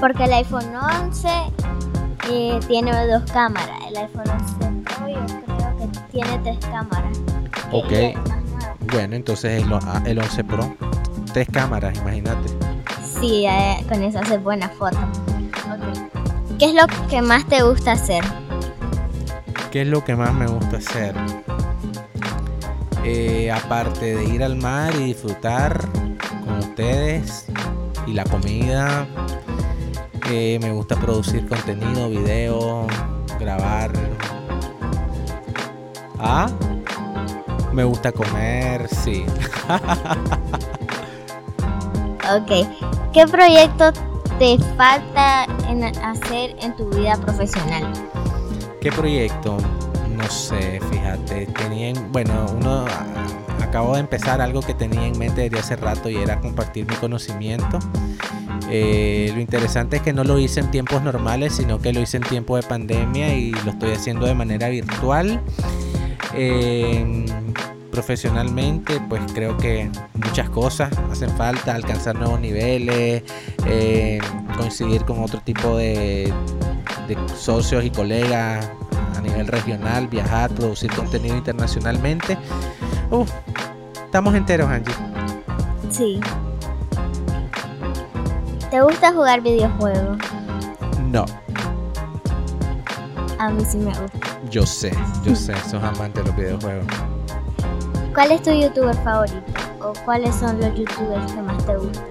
Porque 0.00 0.24
el 0.24 0.32
iPhone 0.32 0.74
11 0.74 1.28
eh, 2.30 2.60
tiene 2.66 3.06
dos 3.06 3.30
cámaras. 3.30 3.78
El 3.88 3.96
iPhone 3.96 4.24
11 4.28 4.54
Pro 4.84 5.08
yo 5.08 5.16
creo 5.56 5.76
que 5.76 6.00
tiene 6.10 6.38
tres 6.38 6.58
cámaras. 6.66 7.18
Ok. 7.70 7.92
Bueno, 8.92 9.16
entonces 9.16 9.62
el, 9.62 9.72
ah, 9.72 10.02
el 10.06 10.18
11 10.18 10.44
Pro. 10.44 10.76
Tres 11.32 11.48
cámaras, 11.52 11.96
imagínate. 11.98 12.48
Sí, 13.20 13.46
eh, 13.46 13.84
con 13.88 14.02
eso 14.02 14.18
hace 14.18 14.38
buenas 14.38 14.72
fotos. 14.72 14.98
¿Qué 16.58 16.64
es 16.64 16.74
lo 16.74 16.86
que 17.08 17.22
más 17.22 17.46
te 17.46 17.62
gusta 17.62 17.92
hacer? 17.92 18.24
¿Qué 19.70 19.82
es 19.82 19.86
lo 19.86 20.04
que 20.04 20.16
más 20.16 20.32
me 20.34 20.46
gusta 20.46 20.78
hacer? 20.78 21.14
Eh, 23.04 23.52
aparte 23.52 24.16
de 24.16 24.24
ir 24.24 24.42
al 24.42 24.56
mar 24.56 24.92
y 24.96 25.04
disfrutar 25.04 25.88
ustedes 26.78 27.46
y 28.06 28.12
la 28.12 28.22
comida, 28.22 29.04
eh, 30.30 30.60
me 30.62 30.70
gusta 30.70 30.94
producir 30.94 31.44
contenido, 31.48 32.08
video, 32.08 32.86
grabar. 33.40 33.90
Ah, 36.20 36.46
me 37.72 37.82
gusta 37.82 38.12
comer, 38.12 38.88
sí. 38.94 39.26
ok, 42.32 42.68
¿qué 43.12 43.26
proyecto 43.26 43.92
te 44.38 44.56
falta 44.76 45.46
en 45.68 45.82
hacer 45.82 46.54
en 46.60 46.76
tu 46.76 46.88
vida 46.90 47.16
profesional? 47.16 47.92
¿Qué 48.80 48.92
proyecto? 48.92 49.56
No 50.16 50.30
sé, 50.30 50.80
fíjate. 50.92 51.46
Tenían, 51.46 52.12
bueno, 52.12 52.46
uno 52.56 52.84
acabo 53.68 53.94
de 53.94 54.00
empezar 54.00 54.40
algo 54.40 54.60
que 54.62 54.74
tenía 54.74 55.06
en 55.06 55.18
mente 55.18 55.42
desde 55.42 55.58
hace 55.58 55.76
rato 55.76 56.08
y 56.08 56.16
era 56.16 56.40
compartir 56.40 56.86
mi 56.86 56.94
conocimiento. 56.96 57.78
Eh, 58.70 59.30
lo 59.34 59.40
interesante 59.40 59.96
es 59.96 60.02
que 60.02 60.12
no 60.12 60.24
lo 60.24 60.38
hice 60.38 60.60
en 60.60 60.70
tiempos 60.70 61.02
normales, 61.02 61.54
sino 61.54 61.78
que 61.78 61.92
lo 61.92 62.00
hice 62.00 62.16
en 62.16 62.22
tiempo 62.24 62.56
de 62.56 62.62
pandemia 62.62 63.34
y 63.34 63.50
lo 63.50 63.70
estoy 63.70 63.92
haciendo 63.92 64.26
de 64.26 64.34
manera 64.34 64.68
virtual. 64.68 65.40
profesionalmente, 67.92 69.00
pues 69.08 69.20
creo 69.34 69.56
que 69.56 69.90
muchas 70.14 70.48
cosas 70.50 70.90
hacen 71.10 71.30
falta, 71.36 71.74
alcanzar 71.74 72.14
nuevos 72.14 72.38
niveles, 72.40 73.24
eh, 73.66 74.20
coincidir 74.56 75.04
con 75.04 75.20
otro 75.22 75.40
tipo 75.40 75.76
de, 75.76 76.32
de 77.08 77.16
socios 77.36 77.84
y 77.84 77.90
colegas 77.90 78.70
a 79.16 79.20
nivel 79.20 79.48
regional, 79.48 80.06
viajar, 80.06 80.50
producir 80.50 80.92
contenido 80.92 81.36
internacionalmente. 81.36 82.38
Estamos 84.04 84.34
enteros, 84.34 84.68
Angie. 84.68 84.94
Sí. 85.90 86.20
¿Te 88.70 88.80
gusta 88.82 89.12
jugar 89.12 89.40
videojuegos? 89.40 90.18
No. 91.10 91.24
A 93.38 93.50
mí 93.50 93.64
sí 93.64 93.78
me 93.78 93.92
gusta. 93.98 94.18
Yo 94.50 94.66
sé, 94.66 94.92
yo 95.24 95.34
sé, 95.34 95.54
sos 95.70 95.82
amante 95.82 96.20
de 96.20 96.26
los 96.26 96.36
videojuegos. 96.36 96.86
¿Cuál 98.14 98.32
es 98.32 98.42
tu 98.42 98.50
youtuber 98.50 98.94
favorito? 98.96 99.42
¿O 99.80 99.92
cuáles 100.04 100.34
son 100.34 100.60
los 100.60 100.74
youtubers 100.74 101.32
que 101.32 101.40
más 101.40 101.64
te 101.64 101.76
gustan? 101.76 102.04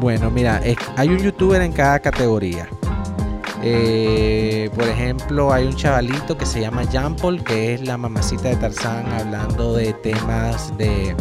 Bueno, 0.00 0.30
mira, 0.30 0.60
hay 0.96 1.08
un 1.08 1.18
youtuber 1.18 1.60
en 1.60 1.72
cada 1.72 1.98
categoría. 1.98 2.68
Eh, 3.62 4.70
por 4.74 4.88
ejemplo, 4.88 5.52
hay 5.52 5.66
un 5.66 5.76
chavalito 5.76 6.36
que 6.36 6.46
se 6.46 6.60
llama 6.60 6.82
Jean 6.84 7.16
que 7.44 7.74
es 7.74 7.80
la 7.82 7.96
mamacita 7.96 8.48
de 8.48 8.56
Tarzán, 8.56 9.06
hablando 9.12 9.74
de 9.74 9.92
temas 9.92 10.76
de 10.76 11.14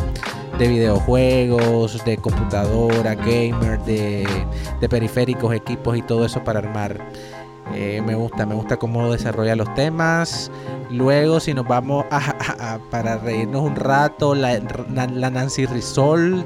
de 0.61 0.67
videojuegos, 0.67 2.05
de 2.05 2.17
computadora, 2.17 3.15
gamer, 3.15 3.79
de, 3.79 4.27
periféricos, 4.91 5.55
equipos 5.55 5.97
y 5.97 6.03
todo 6.03 6.23
eso 6.23 6.43
para 6.43 6.59
armar. 6.59 6.99
Eh, 7.73 7.99
me 8.05 8.13
gusta, 8.13 8.45
me 8.45 8.53
gusta 8.53 8.77
cómo 8.77 9.11
desarrolla 9.11 9.55
los 9.55 9.73
temas. 9.73 10.51
Luego, 10.91 11.39
si 11.39 11.55
nos 11.55 11.67
vamos 11.67 12.05
para 12.91 13.17
reírnos 13.17 13.63
un 13.63 13.75
rato, 13.75 14.35
la, 14.35 14.59
Nancy 14.59 15.65
Risold 15.65 16.45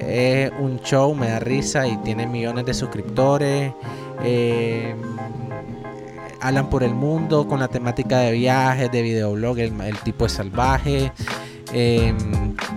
es 0.00 0.50
un 0.58 0.80
show, 0.80 1.14
me 1.14 1.28
da 1.28 1.38
risa 1.38 1.86
y 1.86 1.96
tiene 1.98 2.26
millones 2.26 2.64
de 2.66 2.74
suscriptores. 2.74 3.72
Eh, 4.22 4.94
Alan 6.40 6.68
por 6.68 6.82
el 6.82 6.94
mundo 6.94 7.48
con 7.48 7.58
la 7.58 7.68
temática 7.68 8.18
de 8.18 8.32
viajes, 8.32 8.90
de 8.92 9.02
videoblog, 9.02 9.58
el, 9.58 9.98
tipo 10.04 10.26
es 10.26 10.32
salvaje. 10.32 11.12
Eh, 11.72 12.14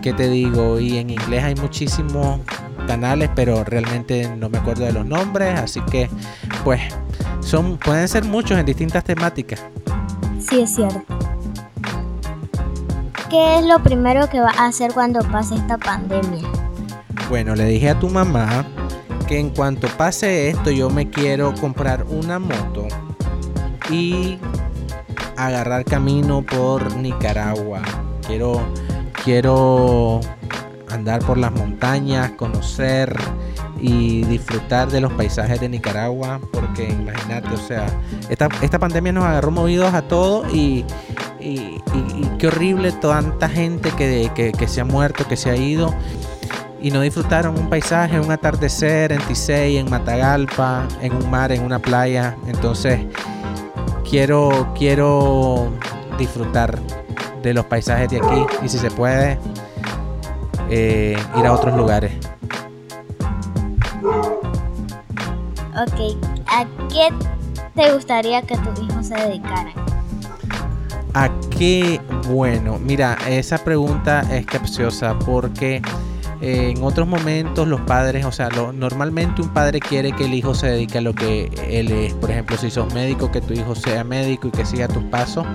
¿Qué 0.02 0.14
te 0.14 0.30
digo? 0.30 0.80
Y 0.80 0.98
en 0.98 1.10
inglés 1.10 1.44
hay 1.44 1.56
muchísimos 1.56 2.40
canales, 2.88 3.30
pero 3.36 3.64
realmente 3.64 4.34
no 4.36 4.50
me 4.50 4.58
acuerdo 4.58 4.86
de 4.86 4.94
los 4.94 5.06
nombres, 5.06 5.60
así 5.60 5.82
que 5.92 6.10
pues 6.64 6.82
son 7.42 7.78
pueden 7.78 8.08
ser 8.08 8.24
muchos 8.26 8.58
en 8.58 8.66
distintas 8.66 9.04
temáticas. 9.04 9.64
Sí, 10.40 10.62
es 10.62 10.76
cierto. 10.76 11.04
¿Qué 13.30 13.60
es 13.60 13.66
lo 13.66 13.78
primero 13.84 14.28
que 14.28 14.40
vas 14.40 14.58
a 14.58 14.66
hacer 14.66 14.92
cuando 14.94 15.20
pase 15.20 15.54
esta 15.54 15.78
pandemia? 15.78 16.48
Bueno, 17.30 17.54
le 17.54 17.66
dije 17.66 17.92
a 17.92 18.00
tu 18.00 18.10
mamá 18.10 18.66
que 19.30 19.38
en 19.38 19.52
cuanto 19.52 19.88
pase 19.90 20.50
esto 20.50 20.72
yo 20.72 20.90
me 20.90 21.08
quiero 21.08 21.54
comprar 21.54 22.04
una 22.10 22.40
moto 22.40 22.88
y 23.92 24.40
agarrar 25.38 25.86
camino 25.86 26.42
por 26.42 26.96
Nicaragua. 26.98 27.84
Quiero 28.26 28.60
quiero 29.24 30.20
andar 30.90 31.24
por 31.24 31.38
las 31.38 31.52
montañas, 31.52 32.32
conocer 32.32 33.16
y 33.80 34.24
disfrutar 34.24 34.90
de 34.90 35.00
los 35.00 35.14
paisajes 35.14 35.60
de 35.60 35.70
Nicaragua, 35.70 36.42
porque 36.52 36.90
imagínate, 36.90 37.50
o 37.54 37.58
sea, 37.58 37.86
esta, 38.30 38.50
esta 38.64 38.80
pandemia 38.80 39.12
nos 39.12 39.26
agarró 39.26 39.52
movidos 39.52 39.94
a 39.94 40.02
todos 40.02 40.52
y, 40.52 40.84
qué 42.40 42.48
horrible 42.48 42.92
tanta 42.94 43.48
gente 43.48 43.92
que, 43.92 44.32
que, 44.58 44.68
se 44.68 44.82
ha 44.82 44.86
muerto, 44.86 45.28
que 45.28 45.38
se 45.38 45.52
ha 45.52 45.56
ido 45.56 45.94
y 46.82 46.92
no 46.92 47.02
disfrutaron 47.02 47.58
un 47.58 47.70
paisaje, 47.70 48.20
un 48.20 48.32
atardecer 48.32 49.12
en 49.12 49.22
Tisey, 49.22 49.78
en 49.78 49.90
Matagalpa, 49.90 50.88
en 51.02 51.14
un 51.14 51.30
mar, 51.30 51.52
en 51.52 51.64
una 51.64 51.80
playa. 51.80 52.36
Entonces, 52.48 53.02
quiero, 54.10 54.72
quiero 54.78 55.72
disfrutar 56.18 56.80
de 57.42 57.54
los 57.54 57.66
paisajes 57.66 58.10
de 58.10 58.18
aquí 58.18 58.46
y 58.64 58.70
si 58.70 58.78
se 58.78 58.92
puede, 58.92 59.38
eh, 60.70 61.18
ir 61.38 61.46
a 61.46 61.54
otros 61.54 61.76
lugares. 61.76 62.14
Ok, 65.76 66.18
¿a 66.48 66.66
qué 66.90 67.10
te 67.76 67.94
gustaría 67.94 68.42
que 68.42 68.58
tu 68.58 68.84
hijo 68.84 69.04
se 69.04 69.16
dedicara? 69.16 69.72
¿A 71.14 71.30
qué? 71.58 72.00
Bueno, 72.28 72.78
mira, 72.80 73.18
esa 73.28 73.58
pregunta 73.58 74.22
es 74.32 74.46
capciosa 74.46 75.18
porque 75.20 75.82
en 76.42 76.82
otros 76.84 77.08
momentos 77.08 77.68
los 77.68 77.82
padres, 77.82 78.26
o 78.26 78.32
sea, 78.32 78.50
normalmente 78.74 79.42
un 79.42 79.50
padre 79.50 79.80
quiere 79.80 80.12
que 80.14 80.26
el 80.26 80.34
hijo 80.34 80.54
se 80.54 80.68
dedique 80.68 81.00
a 81.00 81.02
lo 81.02 81.14
que 81.14 81.52
él 81.70 81.92
es. 81.92 82.14
Por 82.14 82.32
ejemplo, 82.32 82.58
si 82.58 82.72
sos 82.72 82.94
médico, 82.94 83.32
que 83.32 83.42
tu 83.42 83.54
hijo 83.54 83.76
sea 83.76 84.04
médico 84.04 84.48
y 84.48 84.52
que 84.52 84.66
siga 84.66 84.88
tus 84.88 85.04
pasos. 85.06 85.46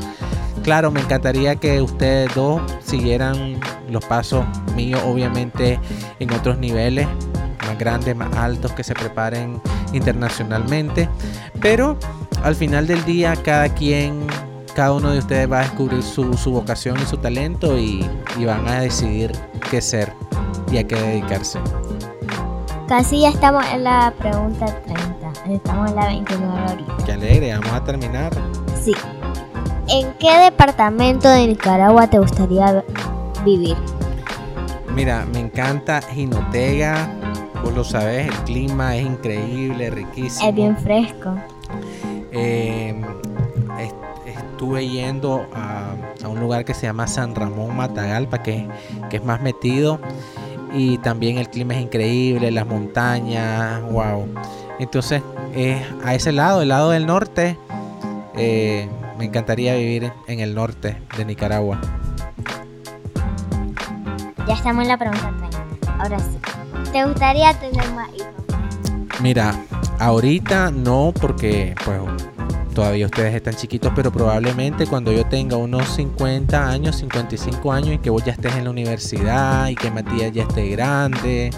Claro, 0.63 0.91
me 0.91 1.01
encantaría 1.01 1.57
que 1.57 1.81
ustedes 1.83 2.35
dos 2.35 2.63
siguieran 2.83 3.61
los 3.91 4.05
pasos 4.05 4.45
míos, 4.75 5.01
obviamente 5.05 5.79
en 6.19 6.33
otros 6.33 6.59
niveles 6.59 7.07
más 7.67 7.79
grandes, 7.79 8.17
más 8.17 8.35
altos, 8.37 8.73
que 8.73 8.85
se 8.85 8.95
preparen 8.95 9.61
internacionalmente. 9.93 11.09
Pero 11.61 11.99
al 12.43 12.55
final 12.55 12.87
del 12.87 13.05
día, 13.05 13.35
cada 13.37 13.69
quien, 13.69 14.27
cada 14.75 14.93
uno 14.93 15.11
de 15.11 15.19
ustedes 15.19 15.51
va 15.51 15.61
a 15.61 15.63
descubrir 15.63 16.03
su, 16.03 16.31
vocación 16.51 16.99
y 17.01 17.07
su 17.07 17.17
talento 17.17 17.79
y, 17.79 18.09
van 18.45 18.67
a 18.69 18.81
decidir 18.81 19.33
qué 19.71 19.81
ser 19.81 20.13
y 20.71 20.79
a 20.79 20.87
qué 20.87 20.97
dedicarse. 20.97 21.59
Casi 22.89 23.21
ya 23.21 23.31
estamos 23.31 23.65
en 23.73 23.85
la 23.85 24.13
pregunta 24.19 24.67
30. 24.67 25.55
Estamos 25.55 25.91
en 25.91 25.97
la 25.97 26.07
29 26.07 26.59
ahorita. 26.69 26.97
Qué 27.05 27.13
alegre, 27.13 27.53
vamos 27.53 27.73
a 27.73 27.85
terminar. 27.85 28.33
Sí. 28.83 28.95
¿En 29.89 30.13
qué 30.15 30.31
departamento 30.39 31.29
de 31.29 31.47
Nicaragua 31.47 32.07
te 32.09 32.19
gustaría 32.19 32.85
vivir? 33.45 33.77
Mira, 34.95 35.27
me 35.33 35.41
encanta 35.41 36.01
Jinotega. 36.03 37.11
Vos 37.63 37.75
lo 37.75 37.85
sabes, 37.85 38.29
el 38.29 38.35
clima 38.45 38.97
es 38.97 39.07
increíble, 39.07 39.91
riquísimo. 39.91 40.49
Es 40.49 40.55
bien 40.55 40.77
fresco. 40.77 41.35
Em, 42.31 43.03
estuve 44.27 44.87
yendo 44.89 45.47
a, 45.55 45.95
un 46.29 46.41
lugar 46.41 46.65
que 46.65 46.75
se 46.75 46.87
llama 46.87 47.07
San 47.07 47.35
Ramón 47.35 47.77
Matagalpa, 47.77 48.43
que, 48.43 48.69
que 49.11 49.17
es 49.17 49.25
más 49.25 49.41
metido. 49.41 49.99
Y 50.75 50.99
también 50.99 51.39
el 51.39 51.49
clima 51.49 51.75
es 51.75 51.83
increíble, 51.83 52.51
las 52.51 52.67
montañas, 52.67 53.81
wow. 53.91 54.29
Entonces, 54.79 55.23
a 56.05 56.15
ese 56.15 56.33
lado, 56.33 56.63
el 56.63 56.69
lado 56.69 56.91
del 56.91 57.07
norte, 57.07 57.57
eh, 58.37 58.89
me 59.19 59.27
encantaría 59.27 59.75
vivir 59.77 60.13
en 60.27 60.41
el 60.41 60.55
norte 60.55 61.01
de 61.17 61.25
Nicaragua. 61.25 61.81
Ya 64.47 64.55
estamos 64.55 64.83
en 64.83 64.89
la 64.89 64.99
pregunta 64.99 65.33
30. 65.51 66.03
Ahora 66.03 66.19
sí. 66.19 66.39
¿Te 66.93 67.05
gustaría 67.05 67.55
tener 67.55 67.91
más 67.93 68.09
hijos? 68.15 68.35
Mira, 69.21 69.55
ahorita 70.01 70.71
no 70.71 71.13
porque 71.19 71.75
pues 71.85 72.01
todavía 72.75 73.07
ustedes 73.07 73.35
están 73.35 73.55
chiquitos, 73.55 73.93
pero 73.95 74.13
probablemente 74.13 74.87
cuando 74.87 75.13
yo 75.13 75.25
tenga 75.27 75.57
unos 75.57 75.89
50 75.95 76.69
años, 76.69 76.97
55 76.97 77.73
años 77.73 77.95
y 77.95 77.99
que 77.99 78.11
vos 78.11 78.25
ya 78.25 78.33
estés 78.33 78.55
en 78.57 78.65
la 78.65 78.71
universidad 78.71 79.69
y 79.69 79.75
que 79.75 79.91
Matías 79.91 80.33
ya 80.33 80.43
esté 80.43 80.69
grande, 80.69 81.51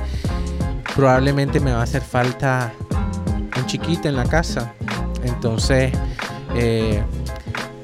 probablemente 0.95 1.59
me 1.59 1.73
va 1.73 1.81
a 1.81 1.85
hacer 1.85 2.03
falta 2.03 2.73
un 3.57 3.67
chiquito 3.67 4.09
en 4.09 4.17
la 4.17 4.25
casa. 4.25 4.75
Entonces, 5.25 5.93
eh, 6.55 7.03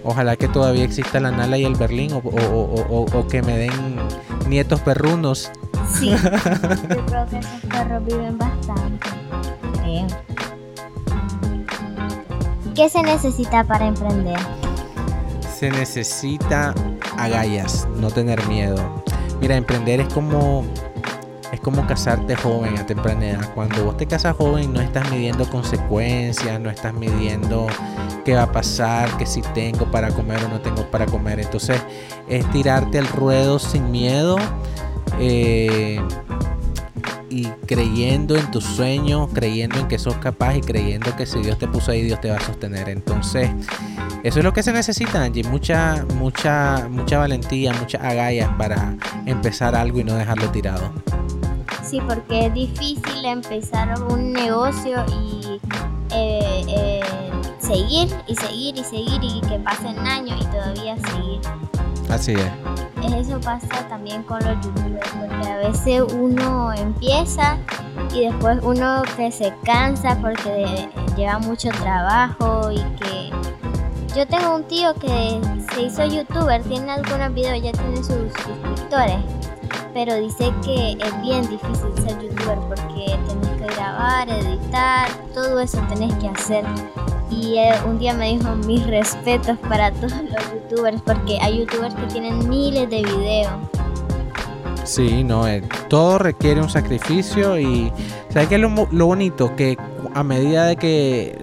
Ojalá 0.05 0.37
que 0.37 0.49
todavía 0.49 0.85
exista 0.85 1.21
la 1.21 1.31
Nala 1.31 1.59
y 1.59 1.65
el 1.65 1.77
Berlín 1.77 2.11
o, 2.13 3.27
que 3.29 3.43
me 3.43 3.57
den 3.57 3.97
nietos 4.49 4.81
perrunos. 4.81 5.51
Sí, 5.95 6.11
yo 6.11 7.07
creo 7.07 7.27
que 7.29 7.39
esos 7.39 7.61
perros 7.71 8.05
viven 8.05 8.37
bastante. 8.37 9.09
¿Qué 12.75 12.89
se 12.89 13.03
necesita 13.03 13.65
para 13.65 13.87
emprender? 13.87 14.39
Se 15.55 15.71
necesita 15.71 16.75
agallas, 17.19 17.87
no 17.97 18.11
tener 18.11 18.45
miedo. 18.47 18.77
Mira, 19.41 19.57
emprender 19.57 20.01
es 20.01 20.13
como 20.13 20.65
es 21.53 21.61
como 21.61 21.87
casarte 21.87 22.35
joven 22.35 22.79
a 22.79 22.87
temprana 22.87 23.27
edad. 23.27 23.55
Cuando 23.55 23.85
vos 23.85 23.99
te 23.99 24.07
casas 24.07 24.37
joven 24.37 24.73
no 24.73 24.81
estás 24.81 25.11
midiendo 25.11 25.49
consecuencias, 25.51 26.59
no 26.59 26.71
estás 26.71 26.95
midiendo 26.95 27.67
qué 28.25 28.35
va 28.35 28.45
a 28.45 28.53
pasar, 28.53 29.15
que 29.19 29.27
si 29.27 29.43
tengo 29.43 29.91
para 29.91 30.09
comer 30.11 30.43
o 30.45 30.49
no 30.49 30.61
tengo 30.63 30.91
para 30.91 31.05
comer. 31.05 31.41
Entonces 31.41 31.83
es 32.27 32.51
tirarte 32.53 32.99
al 32.99 33.07
ruedo 33.07 33.59
sin 33.59 33.91
miedo 33.91 34.39
eh, 35.19 36.01
y 37.33 37.47
creyendo 37.67 38.37
en 38.37 38.51
tus 38.51 38.65
sueños, 38.65 39.31
creyendo 39.33 39.79
en 39.79 39.89
que 39.89 39.99
sos 39.99 40.17
capaz 40.17 40.57
y 40.57 40.61
creyendo 40.61 41.17
que 41.17 41.25
si 41.25 41.41
Dios 41.41 41.59
te 41.59 41.67
puso 41.67 41.91
ahí, 41.91 42.03
Dios 42.03 42.21
te 42.21 42.31
va 42.31 42.37
a 42.37 42.41
sostener. 42.41 42.91
Entonces, 42.91 43.51
eso 44.23 44.39
es 44.39 44.45
lo 44.45 44.53
que 44.53 44.63
se 44.63 44.73
necesita, 44.73 45.23
Angie. 45.23 45.43
Mucha, 45.45 46.05
mucha, 46.15 46.89
mucha 46.91 47.19
valentía, 47.19 47.73
muchas 47.73 48.03
agallas 48.03 48.51
para 48.59 48.95
empezar 49.25 49.75
algo 49.75 50.01
y 50.01 50.05
no 50.05 50.15
dejarlo 50.15 50.51
tirado. 50.51 50.93
Sí, 51.83 52.01
porque 52.07 52.47
es 52.47 52.55
difícil 52.55 53.25
empezar 53.25 54.01
un 54.11 54.33
negocio 54.33 55.05
y 55.09 55.61
eh, 56.11 56.65
eh, 56.69 57.01
seguir 57.59 58.09
y 58.29 58.37
seguir 58.37 58.77
y 58.77 58.85
seguir 58.85 59.21
y 59.23 59.41
que 59.49 59.59
pasen 59.59 59.99
años 59.99 60.39
y 60.41 60.45
todavía 60.47 60.97
seguir. 60.97 61.41
Así 62.11 62.33
es. 62.33 62.92
Eso 63.17 63.41
pasa 63.41 63.89
también 63.89 64.23
con 64.25 64.39
los 64.41 64.55
youtubers, 64.65 65.11
porque 65.11 65.49
a 65.49 65.57
veces 65.59 66.03
uno 66.13 66.73
empieza 66.73 67.59
y 68.13 68.27
después 68.27 68.59
uno 68.63 69.03
que 69.17 69.31
se 69.31 69.55
cansa 69.65 70.17
porque 70.21 70.89
lleva 71.17 71.39
mucho 71.39 71.71
trabajo 71.71 72.71
y 72.73 72.81
que 72.97 73.31
yo 74.15 74.27
tengo 74.27 74.57
un 74.57 74.65
tío 74.65 74.95
que 74.95 75.41
se 75.73 75.83
hizo 75.83 76.05
youtuber, 76.05 76.63
tiene 76.65 76.91
algunos 76.93 77.33
videos, 77.33 77.63
ya 77.63 77.73
tiene 77.73 77.97
sus 77.97 78.33
suscriptores, 78.45 79.19
pero 79.95 80.15
dice 80.17 80.53
que 80.65 80.93
es 80.93 81.23
bien 81.23 81.49
difícil 81.49 81.93
ser 81.97 82.21
youtuber 82.21 82.59
porque 82.69 83.19
tenés 83.29 83.59
que 83.59 83.75
grabar, 83.75 84.29
editar, 84.29 85.09
todo 85.33 85.61
eso 85.61 85.79
tenés 85.89 86.15
que 86.17 86.29
hacer 86.29 86.65
y 87.41 87.57
un 87.87 87.99
día 87.99 88.15
me 88.15 88.37
dijo 88.37 88.55
mis 88.67 88.87
respetos 88.87 89.59
para 89.69 89.91
todos 89.93 90.13
los 90.13 90.53
youtubers 90.53 91.01
porque 91.03 91.39
hay 91.41 91.61
youtubers 91.61 91.95
que 91.95 92.07
tienen 92.07 92.49
miles 92.49 92.89
de 92.91 93.03
videos. 93.03 93.53
Sí, 94.85 95.23
no, 95.23 95.47
eh, 95.47 95.63
todo 95.89 96.19
requiere 96.19 96.61
un 96.61 96.69
sacrificio 96.69 97.59
y 97.59 97.93
¿sabes 98.31 98.49
qué 98.49 98.57
es 98.57 98.61
lo, 98.61 98.89
lo 98.91 99.07
bonito? 99.07 99.55
Que 99.55 99.77
a 100.15 100.23
medida 100.23 100.67
de 100.67 100.77
que 100.77 101.39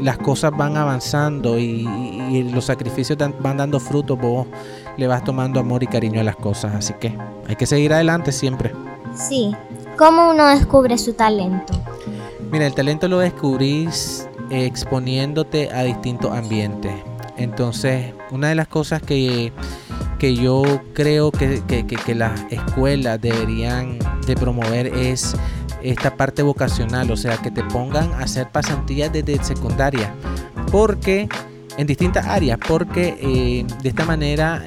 las 0.00 0.18
cosas 0.18 0.52
van 0.56 0.76
avanzando 0.76 1.58
y, 1.58 1.86
los 2.52 2.66
sacrificios 2.66 3.18
van 3.40 3.56
dando 3.56 3.80
frutos, 3.80 4.18
vos 4.18 4.46
le 4.96 5.06
vas 5.06 5.24
tomando 5.24 5.58
amor 5.58 5.82
y 5.82 5.86
cariño 5.86 6.20
a 6.20 6.24
las 6.24 6.36
cosas. 6.36 6.74
Así 6.74 6.94
que 6.94 7.16
hay 7.48 7.56
que 7.56 7.66
seguir 7.66 7.92
adelante 7.92 8.32
siempre. 8.32 8.72
Sí. 9.14 9.54
¿Cómo 9.98 10.30
uno 10.30 10.46
descubre 10.46 10.96
su 10.96 11.12
talento? 11.12 11.74
Mira, 12.50 12.66
el 12.66 12.74
talento 12.74 13.08
lo 13.08 13.18
descubrís 13.18 14.28
exponiéndote 14.50 15.70
a 15.70 15.84
distintos 15.84 16.32
ambientes. 16.32 16.92
Entonces, 17.36 18.12
una 18.30 18.48
de 18.48 18.54
las 18.54 18.68
cosas 18.68 19.00
que, 19.02 19.52
que 20.18 20.34
yo 20.34 20.62
creo 20.92 21.30
que, 21.30 21.62
que, 21.66 22.14
las 22.14 22.40
escuelas 22.50 23.20
deberían 23.20 23.98
de 24.26 24.34
promover 24.34 24.88
es 24.88 25.34
esta 25.82 26.16
parte 26.16 26.42
vocacional, 26.42 27.10
o 27.10 27.16
sea, 27.16 27.38
que 27.38 27.50
te 27.50 27.62
pongan 27.64 28.12
a 28.12 28.24
hacer 28.24 28.48
pasantías 28.48 29.10
desde 29.12 29.42
secundaria, 29.42 30.12
porque 30.70 31.28
en 31.78 31.86
distintas 31.86 32.26
áreas, 32.26 32.58
porque 32.68 33.16
eh, 33.22 33.64
de 33.82 33.88
esta 33.88 34.04
manera 34.04 34.62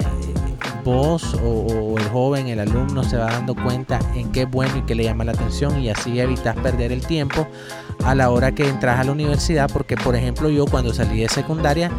vos 0.84 1.36
o, 1.44 1.98
el 1.98 2.10
joven, 2.10 2.48
el 2.48 2.60
alumno 2.60 3.04
se 3.04 3.18
va 3.18 3.32
dando 3.32 3.56
cuenta 3.56 4.00
en 4.16 4.32
qué 4.32 4.44
es 4.44 4.52
bueno 4.52 4.78
y 4.78 4.82
qué 4.84 4.96
le 4.96 5.04
llama 5.04 5.24
la 5.24 5.32
atención 5.32 5.80
y 5.80 5.90
así 5.90 6.20
evitas 6.20 6.56
perder 6.58 6.92
el 6.92 7.06
tiempo 7.06 7.48
a 8.04 8.16
la 8.16 8.30
hora 8.30 8.54
que 8.54 8.68
entras 8.68 9.00
a 9.00 9.04
la 9.04 9.12
universidad, 9.12 9.70
porque 9.72 9.96
por 9.96 10.16
ejemplo 10.16 10.50
yo 10.50 10.66
cuando 10.66 10.94
salí 10.94 11.22
de 11.22 11.30
secundaria 11.30 11.92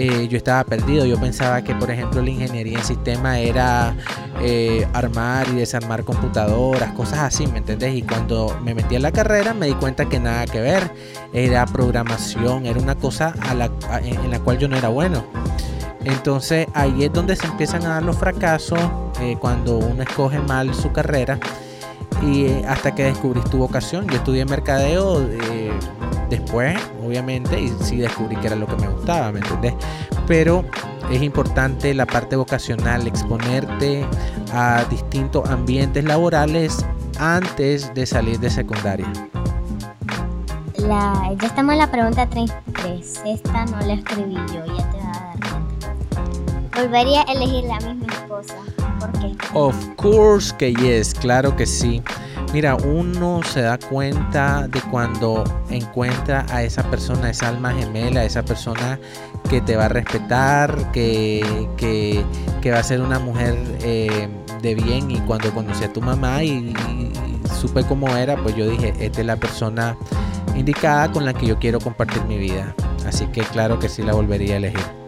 eh, 0.00 0.28
yo 0.28 0.36
estaba 0.36 0.62
perdido. 0.62 1.04
Yo 1.06 1.18
pensaba 1.18 1.62
que, 1.62 1.74
por 1.74 1.90
ejemplo, 1.90 2.22
la 2.22 2.30
ingeniería 2.30 2.78
en 2.78 2.84
sistema 2.84 3.40
era 3.40 3.96
eh, 4.40 4.86
armar 4.92 5.48
y 5.48 5.56
desarmar 5.56 6.04
computadoras, 6.04 6.92
cosas 6.92 7.18
así, 7.18 7.48
¿me 7.48 7.58
entendés? 7.58 7.96
Y 7.96 8.02
cuando 8.02 8.56
me 8.62 8.76
metí 8.76 8.94
en 8.94 9.02
la 9.02 9.10
carrera 9.10 9.54
me 9.54 9.66
di 9.66 9.74
cuenta 9.74 10.08
que 10.08 10.20
nada 10.20 10.46
que 10.46 10.60
ver. 10.60 10.88
Era 11.32 11.66
programación, 11.66 12.64
era 12.66 12.78
una 12.78 12.94
cosa 12.94 13.34
en 13.50 14.30
la 14.30 14.38
cual 14.38 14.58
yo 14.58 14.68
no 14.68 14.76
era 14.76 14.88
bueno. 14.88 15.24
Entonces 16.04 16.66
ahí 16.74 17.04
es 17.04 17.12
donde 17.12 17.36
se 17.36 17.46
empiezan 17.46 17.84
a 17.84 17.88
dar 17.88 18.02
los 18.02 18.16
fracasos 18.16 18.78
eh, 19.20 19.36
cuando 19.38 19.78
uno 19.78 20.02
escoge 20.02 20.38
mal 20.40 20.74
su 20.74 20.92
carrera 20.92 21.38
y 22.22 22.62
hasta 22.64 22.94
que 22.94 23.04
descubrís 23.04 23.44
tu 23.44 23.58
vocación. 23.58 24.06
Yo 24.08 24.16
estudié 24.16 24.44
mercadeo 24.44 25.20
después, 26.30 26.76
obviamente, 27.04 27.60
y 27.60 27.68
sí 27.80 27.96
descubrí 27.96 28.36
que 28.36 28.48
era 28.48 28.56
lo 28.56 28.66
que 28.66 28.76
me 28.76 28.88
gustaba, 28.88 29.32
¿me 29.32 29.40
entendés? 29.40 29.74
Pero 30.26 30.64
es 31.10 31.22
importante 31.22 31.94
la 31.94 32.06
parte 32.06 32.36
vocacional, 32.36 33.06
exponerte 33.06 34.04
a 34.52 34.84
distintos 34.90 35.48
ambientes 35.48 36.04
laborales 36.04 36.84
antes 37.18 37.92
de 37.94 38.06
salir 38.06 38.38
de 38.38 38.50
secundaria. 38.50 39.10
Ya 40.78 41.46
estamos 41.46 41.72
en 41.72 41.78
la 41.78 41.90
pregunta 41.90 42.26
33. 42.28 43.22
Esta 43.26 43.66
no 43.66 43.80
la 43.80 43.94
escribí 43.94 44.36
yo, 44.52 44.64
ya 44.64 44.90
te 44.90 44.97
Volvería 46.78 47.22
a 47.22 47.32
elegir 47.32 47.64
la 47.64 47.80
misma 47.80 48.06
esposa. 48.12 48.54
¿Por 49.00 49.10
qué? 49.18 49.36
Of 49.52 49.74
course 49.96 50.54
que 50.58 50.72
yes, 50.74 51.12
claro 51.12 51.56
que 51.56 51.66
sí. 51.66 52.00
Mira, 52.52 52.76
uno 52.76 53.40
se 53.42 53.62
da 53.62 53.78
cuenta 53.78 54.68
de 54.68 54.80
cuando 54.82 55.42
encuentra 55.70 56.46
a 56.50 56.62
esa 56.62 56.84
persona, 56.84 57.30
esa 57.30 57.48
alma 57.48 57.72
gemela, 57.72 58.24
esa 58.24 58.44
persona 58.44 58.96
que 59.50 59.60
te 59.60 59.74
va 59.74 59.86
a 59.86 59.88
respetar, 59.88 60.92
que, 60.92 61.68
que, 61.76 62.70
va 62.70 62.78
a 62.78 62.82
ser 62.84 63.00
una 63.00 63.18
mujer 63.18 63.58
eh, 63.82 64.28
de 64.62 64.74
bien. 64.76 65.10
Y 65.10 65.18
cuando 65.22 65.52
conocí 65.52 65.82
a 65.82 65.92
tu 65.92 66.00
mamá 66.00 66.44
y, 66.44 66.72
supe 67.60 67.82
cómo 67.82 68.08
era, 68.16 68.36
pues 68.36 68.54
yo 68.54 68.68
dije, 68.70 68.94
esta 69.00 69.20
es 69.20 69.26
la 69.26 69.36
persona 69.36 69.96
indicada 70.54 71.10
con 71.10 71.24
la 71.24 71.34
que 71.34 71.46
yo 71.46 71.58
quiero 71.58 71.80
compartir 71.80 72.22
mi 72.26 72.38
vida. 72.38 72.72
Así 73.04 73.26
que 73.26 73.40
claro 73.40 73.80
que 73.80 73.88
sí 73.88 74.04
la 74.04 74.12
volvería 74.12 74.54
a 74.54 74.58
elegir. 74.58 75.07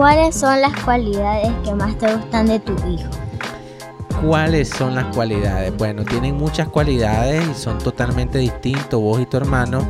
¿Cuáles 0.00 0.34
son 0.34 0.62
las 0.62 0.72
cualidades 0.82 1.52
que 1.62 1.74
más 1.74 1.98
te 1.98 2.10
gustan 2.16 2.46
de 2.46 2.58
tu 2.58 2.72
hijo? 2.88 3.10
¿Cuáles 4.24 4.70
son 4.70 4.94
las 4.94 5.14
cualidades? 5.14 5.76
Bueno, 5.76 6.06
tienen 6.06 6.38
muchas 6.38 6.68
cualidades 6.68 7.46
y 7.46 7.52
son 7.52 7.76
totalmente 7.76 8.38
distintos 8.38 8.98
vos 8.98 9.20
y 9.20 9.26
tu 9.26 9.36
hermano. 9.36 9.86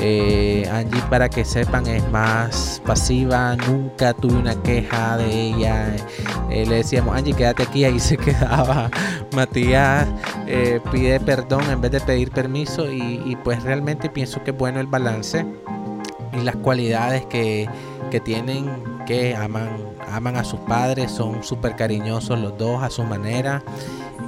Eh, 0.00 0.66
Angie, 0.72 1.02
para 1.10 1.28
que 1.28 1.44
sepan, 1.44 1.86
es 1.86 2.02
más 2.08 2.80
pasiva. 2.86 3.54
Nunca 3.68 4.14
tuve 4.14 4.38
una 4.38 4.54
queja 4.62 5.18
de 5.18 5.30
ella. 5.30 5.96
Eh, 6.48 6.64
le 6.64 6.76
decíamos, 6.76 7.14
Angie, 7.14 7.34
quédate 7.34 7.64
aquí. 7.64 7.84
Ahí 7.84 8.00
se 8.00 8.16
quedaba. 8.16 8.90
Matías 9.36 10.08
eh, 10.46 10.80
pide 10.90 11.20
perdón 11.20 11.64
en 11.70 11.78
vez 11.78 11.90
de 11.90 12.00
pedir 12.00 12.30
permiso. 12.30 12.90
Y, 12.90 13.36
pues 13.44 13.62
realmente 13.62 14.08
pienso 14.08 14.42
que 14.42 14.52
es 14.52 14.56
bueno 14.56 14.80
el 14.80 14.86
balance 14.86 15.44
y 16.32 16.40
las 16.40 16.56
cualidades 16.56 17.26
que, 17.26 17.68
que 18.10 18.18
tienen, 18.18 18.91
que 19.04 19.34
aman 19.36 19.92
aman 20.12 20.36
a 20.36 20.44
sus 20.44 20.60
padres, 20.60 21.10
son 21.10 21.42
súper 21.42 21.74
cariñosos 21.74 22.38
los 22.38 22.56
dos 22.58 22.82
a 22.82 22.90
su 22.90 23.02
manera. 23.02 23.62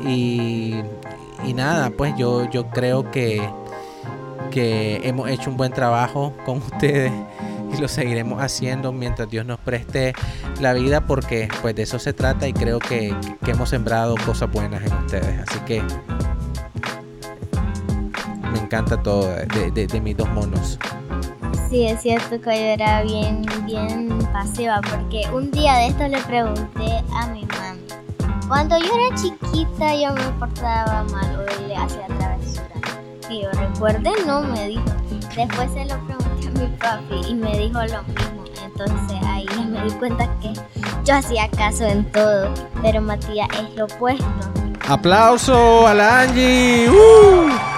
Y, 0.06 0.74
nada, 1.54 1.90
pues 1.90 2.14
yo, 2.16 2.48
yo 2.50 2.68
creo 2.70 3.10
que, 3.10 3.46
que 4.50 5.00
hemos 5.04 5.28
hecho 5.28 5.50
un 5.50 5.56
buen 5.56 5.72
trabajo 5.72 6.32
con 6.44 6.58
ustedes 6.72 7.12
y 7.72 7.80
lo 7.80 7.88
seguiremos 7.88 8.42
haciendo 8.42 8.92
mientras 8.92 9.28
Dios 9.28 9.44
nos 9.44 9.58
preste 9.60 10.14
la 10.60 10.72
vida 10.72 11.06
porque 11.06 11.48
pues 11.60 11.74
de 11.74 11.82
eso 11.82 11.98
se 11.98 12.12
trata 12.12 12.48
y 12.48 12.52
creo 12.52 12.78
que, 12.78 13.14
hemos 13.46 13.68
sembrado 13.68 14.14
cosas 14.24 14.50
buenas 14.50 14.82
en 14.84 14.92
ustedes. 14.94 15.40
Así 15.46 15.58
que 15.60 15.82
me 18.52 18.58
encanta 18.58 19.02
todo 19.02 19.28
de, 19.72 19.86
de 19.86 20.00
mis 20.00 20.16
dos 20.16 20.28
monos. 20.30 20.78
Sí, 21.70 21.86
es 21.86 22.02
cierto 22.02 22.40
que 22.40 22.50
yo 22.50 22.50
era 22.50 23.02
bien, 23.02 23.42
bien 23.64 24.18
pasiva 24.32 24.80
porque 24.82 25.22
un 25.32 25.50
día 25.50 25.74
de 25.74 25.86
esto 25.88 26.06
le 26.06 26.20
pregunté 26.22 27.02
a 27.14 27.26
mi 27.26 27.44
mamá. 27.46 27.76
Cuando 28.46 28.78
yo 28.78 28.86
era 28.94 29.16
chiquita 29.16 29.94
yo 29.94 30.12
me 30.14 30.38
portaba 30.38 31.04
mal 31.04 31.36
o 31.36 31.66
le 31.66 31.76
hacía 31.76 32.06
travesura. 32.06 32.68
Y 33.30 33.42
yo 33.42 33.50
recuerde, 33.52 34.10
no 34.26 34.42
me 34.42 34.68
dijo. 34.68 34.84
Después 35.34 35.70
se 35.72 35.84
lo 35.86 35.98
pregunté 36.06 36.46
a 36.46 36.50
mi 36.50 36.76
papi 36.76 37.30
y 37.30 37.34
me 37.34 37.58
dijo 37.58 37.80
lo 37.80 38.02
mismo. 38.04 38.44
Entonces 38.64 39.18
ahí 39.26 39.46
me 39.68 39.82
di 39.84 39.90
cuenta 39.92 40.28
que 40.40 40.52
yo 41.04 41.14
hacía 41.14 41.48
caso 41.50 41.84
en 41.84 42.04
todo, 42.12 42.52
pero 42.82 43.00
Matías 43.00 43.48
es 43.58 43.74
lo 43.76 43.86
opuesto. 43.86 44.24
¡Aplauso 44.86 45.86
a 45.86 45.94
la 45.94 46.20
Angie! 46.20 46.88
¡Uh! 46.90 47.73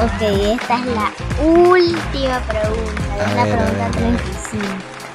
Ok, 0.00 0.22
esta 0.22 0.78
es 0.78 0.86
la 0.86 1.10
última 1.44 2.40
pregunta. 2.46 3.02
Es 3.18 3.34
la 3.34 3.42
pregunta 3.42 3.90
35. 3.90 4.64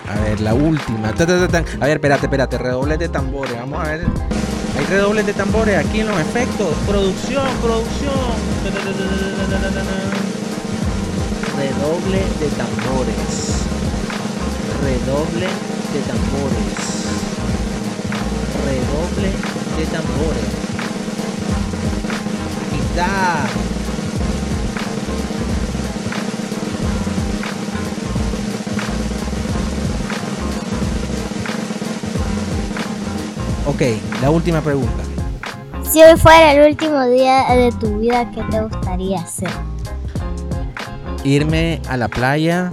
A 0.10 0.20
ver, 0.20 0.42
la 0.42 0.54
última. 0.54 1.08
A 1.08 1.86
ver, 1.86 1.98
espérate, 1.98 2.26
espérate. 2.26 2.58
Redobles 2.58 3.00
de 3.00 3.08
tambores. 3.08 3.56
Vamos 3.56 3.80
a 3.80 3.84
ver. 3.84 4.02
Hay 4.78 4.86
redobles 4.88 5.26
de 5.26 5.34
tambores 5.34 5.78
aquí 5.78 6.02
en 6.02 6.08
los 6.08 6.20
efectos. 6.20 6.76
Producción, 6.86 7.48
producción. 7.62 8.12
Redoble 11.56 12.18
de 12.18 12.48
tambores. 12.58 13.64
Redoble 14.84 15.48
de 15.94 16.02
tambores. 16.12 17.08
Redoble 18.66 19.32
de 19.78 19.86
tambores. 19.86 20.44
Quizá 22.70 23.48
la 34.22 34.30
última 34.30 34.62
pregunta. 34.62 35.04
Si 35.84 36.02
hoy 36.02 36.18
fuera 36.18 36.54
el 36.54 36.70
último 36.72 37.04
día 37.06 37.46
de 37.50 37.72
tu 37.74 38.00
vida, 38.00 38.30
¿qué 38.32 38.42
te 38.44 38.62
gustaría 38.62 39.20
hacer? 39.20 39.50
Irme 41.24 41.82
a 41.90 41.98
la 41.98 42.08
playa, 42.08 42.72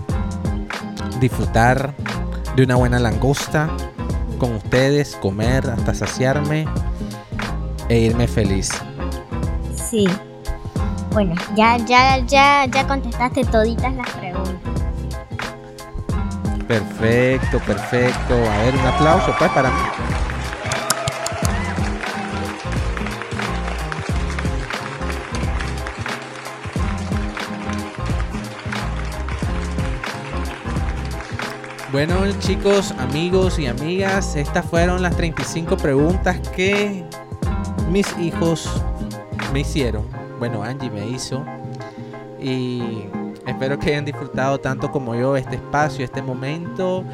disfrutar 1.20 1.94
de 2.57 2.62
una 2.62 2.77
buena 2.77 2.99
langosta 2.99 3.68
con 4.38 4.55
ustedes, 4.55 5.16
comer 5.16 5.68
hasta 5.68 5.94
saciarme 5.94 6.66
e 7.88 7.99
irme 7.99 8.27
feliz. 8.27 8.70
Sí. 9.75 10.09
Bueno, 11.12 11.35
ya, 11.57 11.77
ya, 11.79 12.18
ya, 12.18 12.66
ya 12.66 12.87
contestaste 12.87 13.44
toditas 13.44 13.92
las 13.94 14.09
preguntas. 14.11 14.55
Perfecto, 16.68 17.59
perfecto. 17.59 18.35
A 18.35 18.62
ver, 18.62 18.75
un 18.77 18.87
aplauso 18.87 19.35
pues 19.37 19.51
para 19.51 19.70
mí. 19.70 19.89
Bueno 32.01 32.25
chicos, 32.39 32.93
amigos 32.93 33.59
y 33.59 33.67
amigas, 33.67 34.35
estas 34.35 34.65
fueron 34.65 35.03
las 35.03 35.15
35 35.19 35.77
preguntas 35.77 36.41
que 36.57 37.05
mis 37.91 38.17
hijos 38.17 38.71
me 39.53 39.61
hicieron. 39.61 40.07
Bueno, 40.39 40.63
Angie 40.63 40.89
me 40.89 41.07
hizo. 41.07 41.45
Y 42.41 43.05
espero 43.47 43.79
que 43.79 43.91
hayan 43.91 44.07
disfrutado 44.07 44.59
tanto 44.59 44.91
como 44.91 45.15
yo 45.15 45.37
este 45.37 45.57
espacio, 45.57 46.03
este 46.03 46.23
momento 46.23 47.05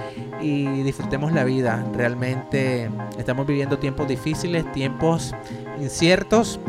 y 0.41 0.85
disfrutemos 0.85 1.33
la 1.33 1.43
vida. 1.43 1.85
Realmente 1.93 2.89
estamos 3.19 3.45
viviendo 3.45 3.81
tiempos 3.81 4.07
difíciles, 4.07 4.71
tiempos 4.71 5.35
inciertos, 5.81 6.61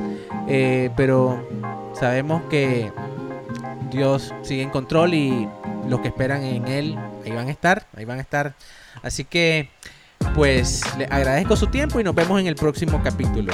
eh, 0.48 0.90
pero 0.98 1.40
sabemos 1.94 2.42
que 2.50 2.92
Dios 3.92 4.34
sigue 4.42 4.64
en 4.64 4.72
control 4.72 5.14
y 5.14 5.48
los 5.88 6.00
que 6.00 6.08
esperan 6.08 6.42
en 6.44 6.68
Él, 6.68 6.98
ahí 7.28 7.36
van 7.36 7.48
a 7.48 7.52
estar, 7.52 7.88
ahí 7.96 8.06
van 8.06 8.20
a 8.20 8.22
estar. 8.22 8.56
Así 9.04 9.24
que, 9.24 9.70
pues, 10.34 10.82
le 10.98 11.06
agradezco 11.06 11.56
su 11.56 11.68
tiempo 11.68 12.00
y 12.00 12.04
nos 12.04 12.16
vemos 12.16 12.40
en 12.40 12.48
el 12.48 12.56
próximo 12.56 13.02
capítulo. 13.04 13.54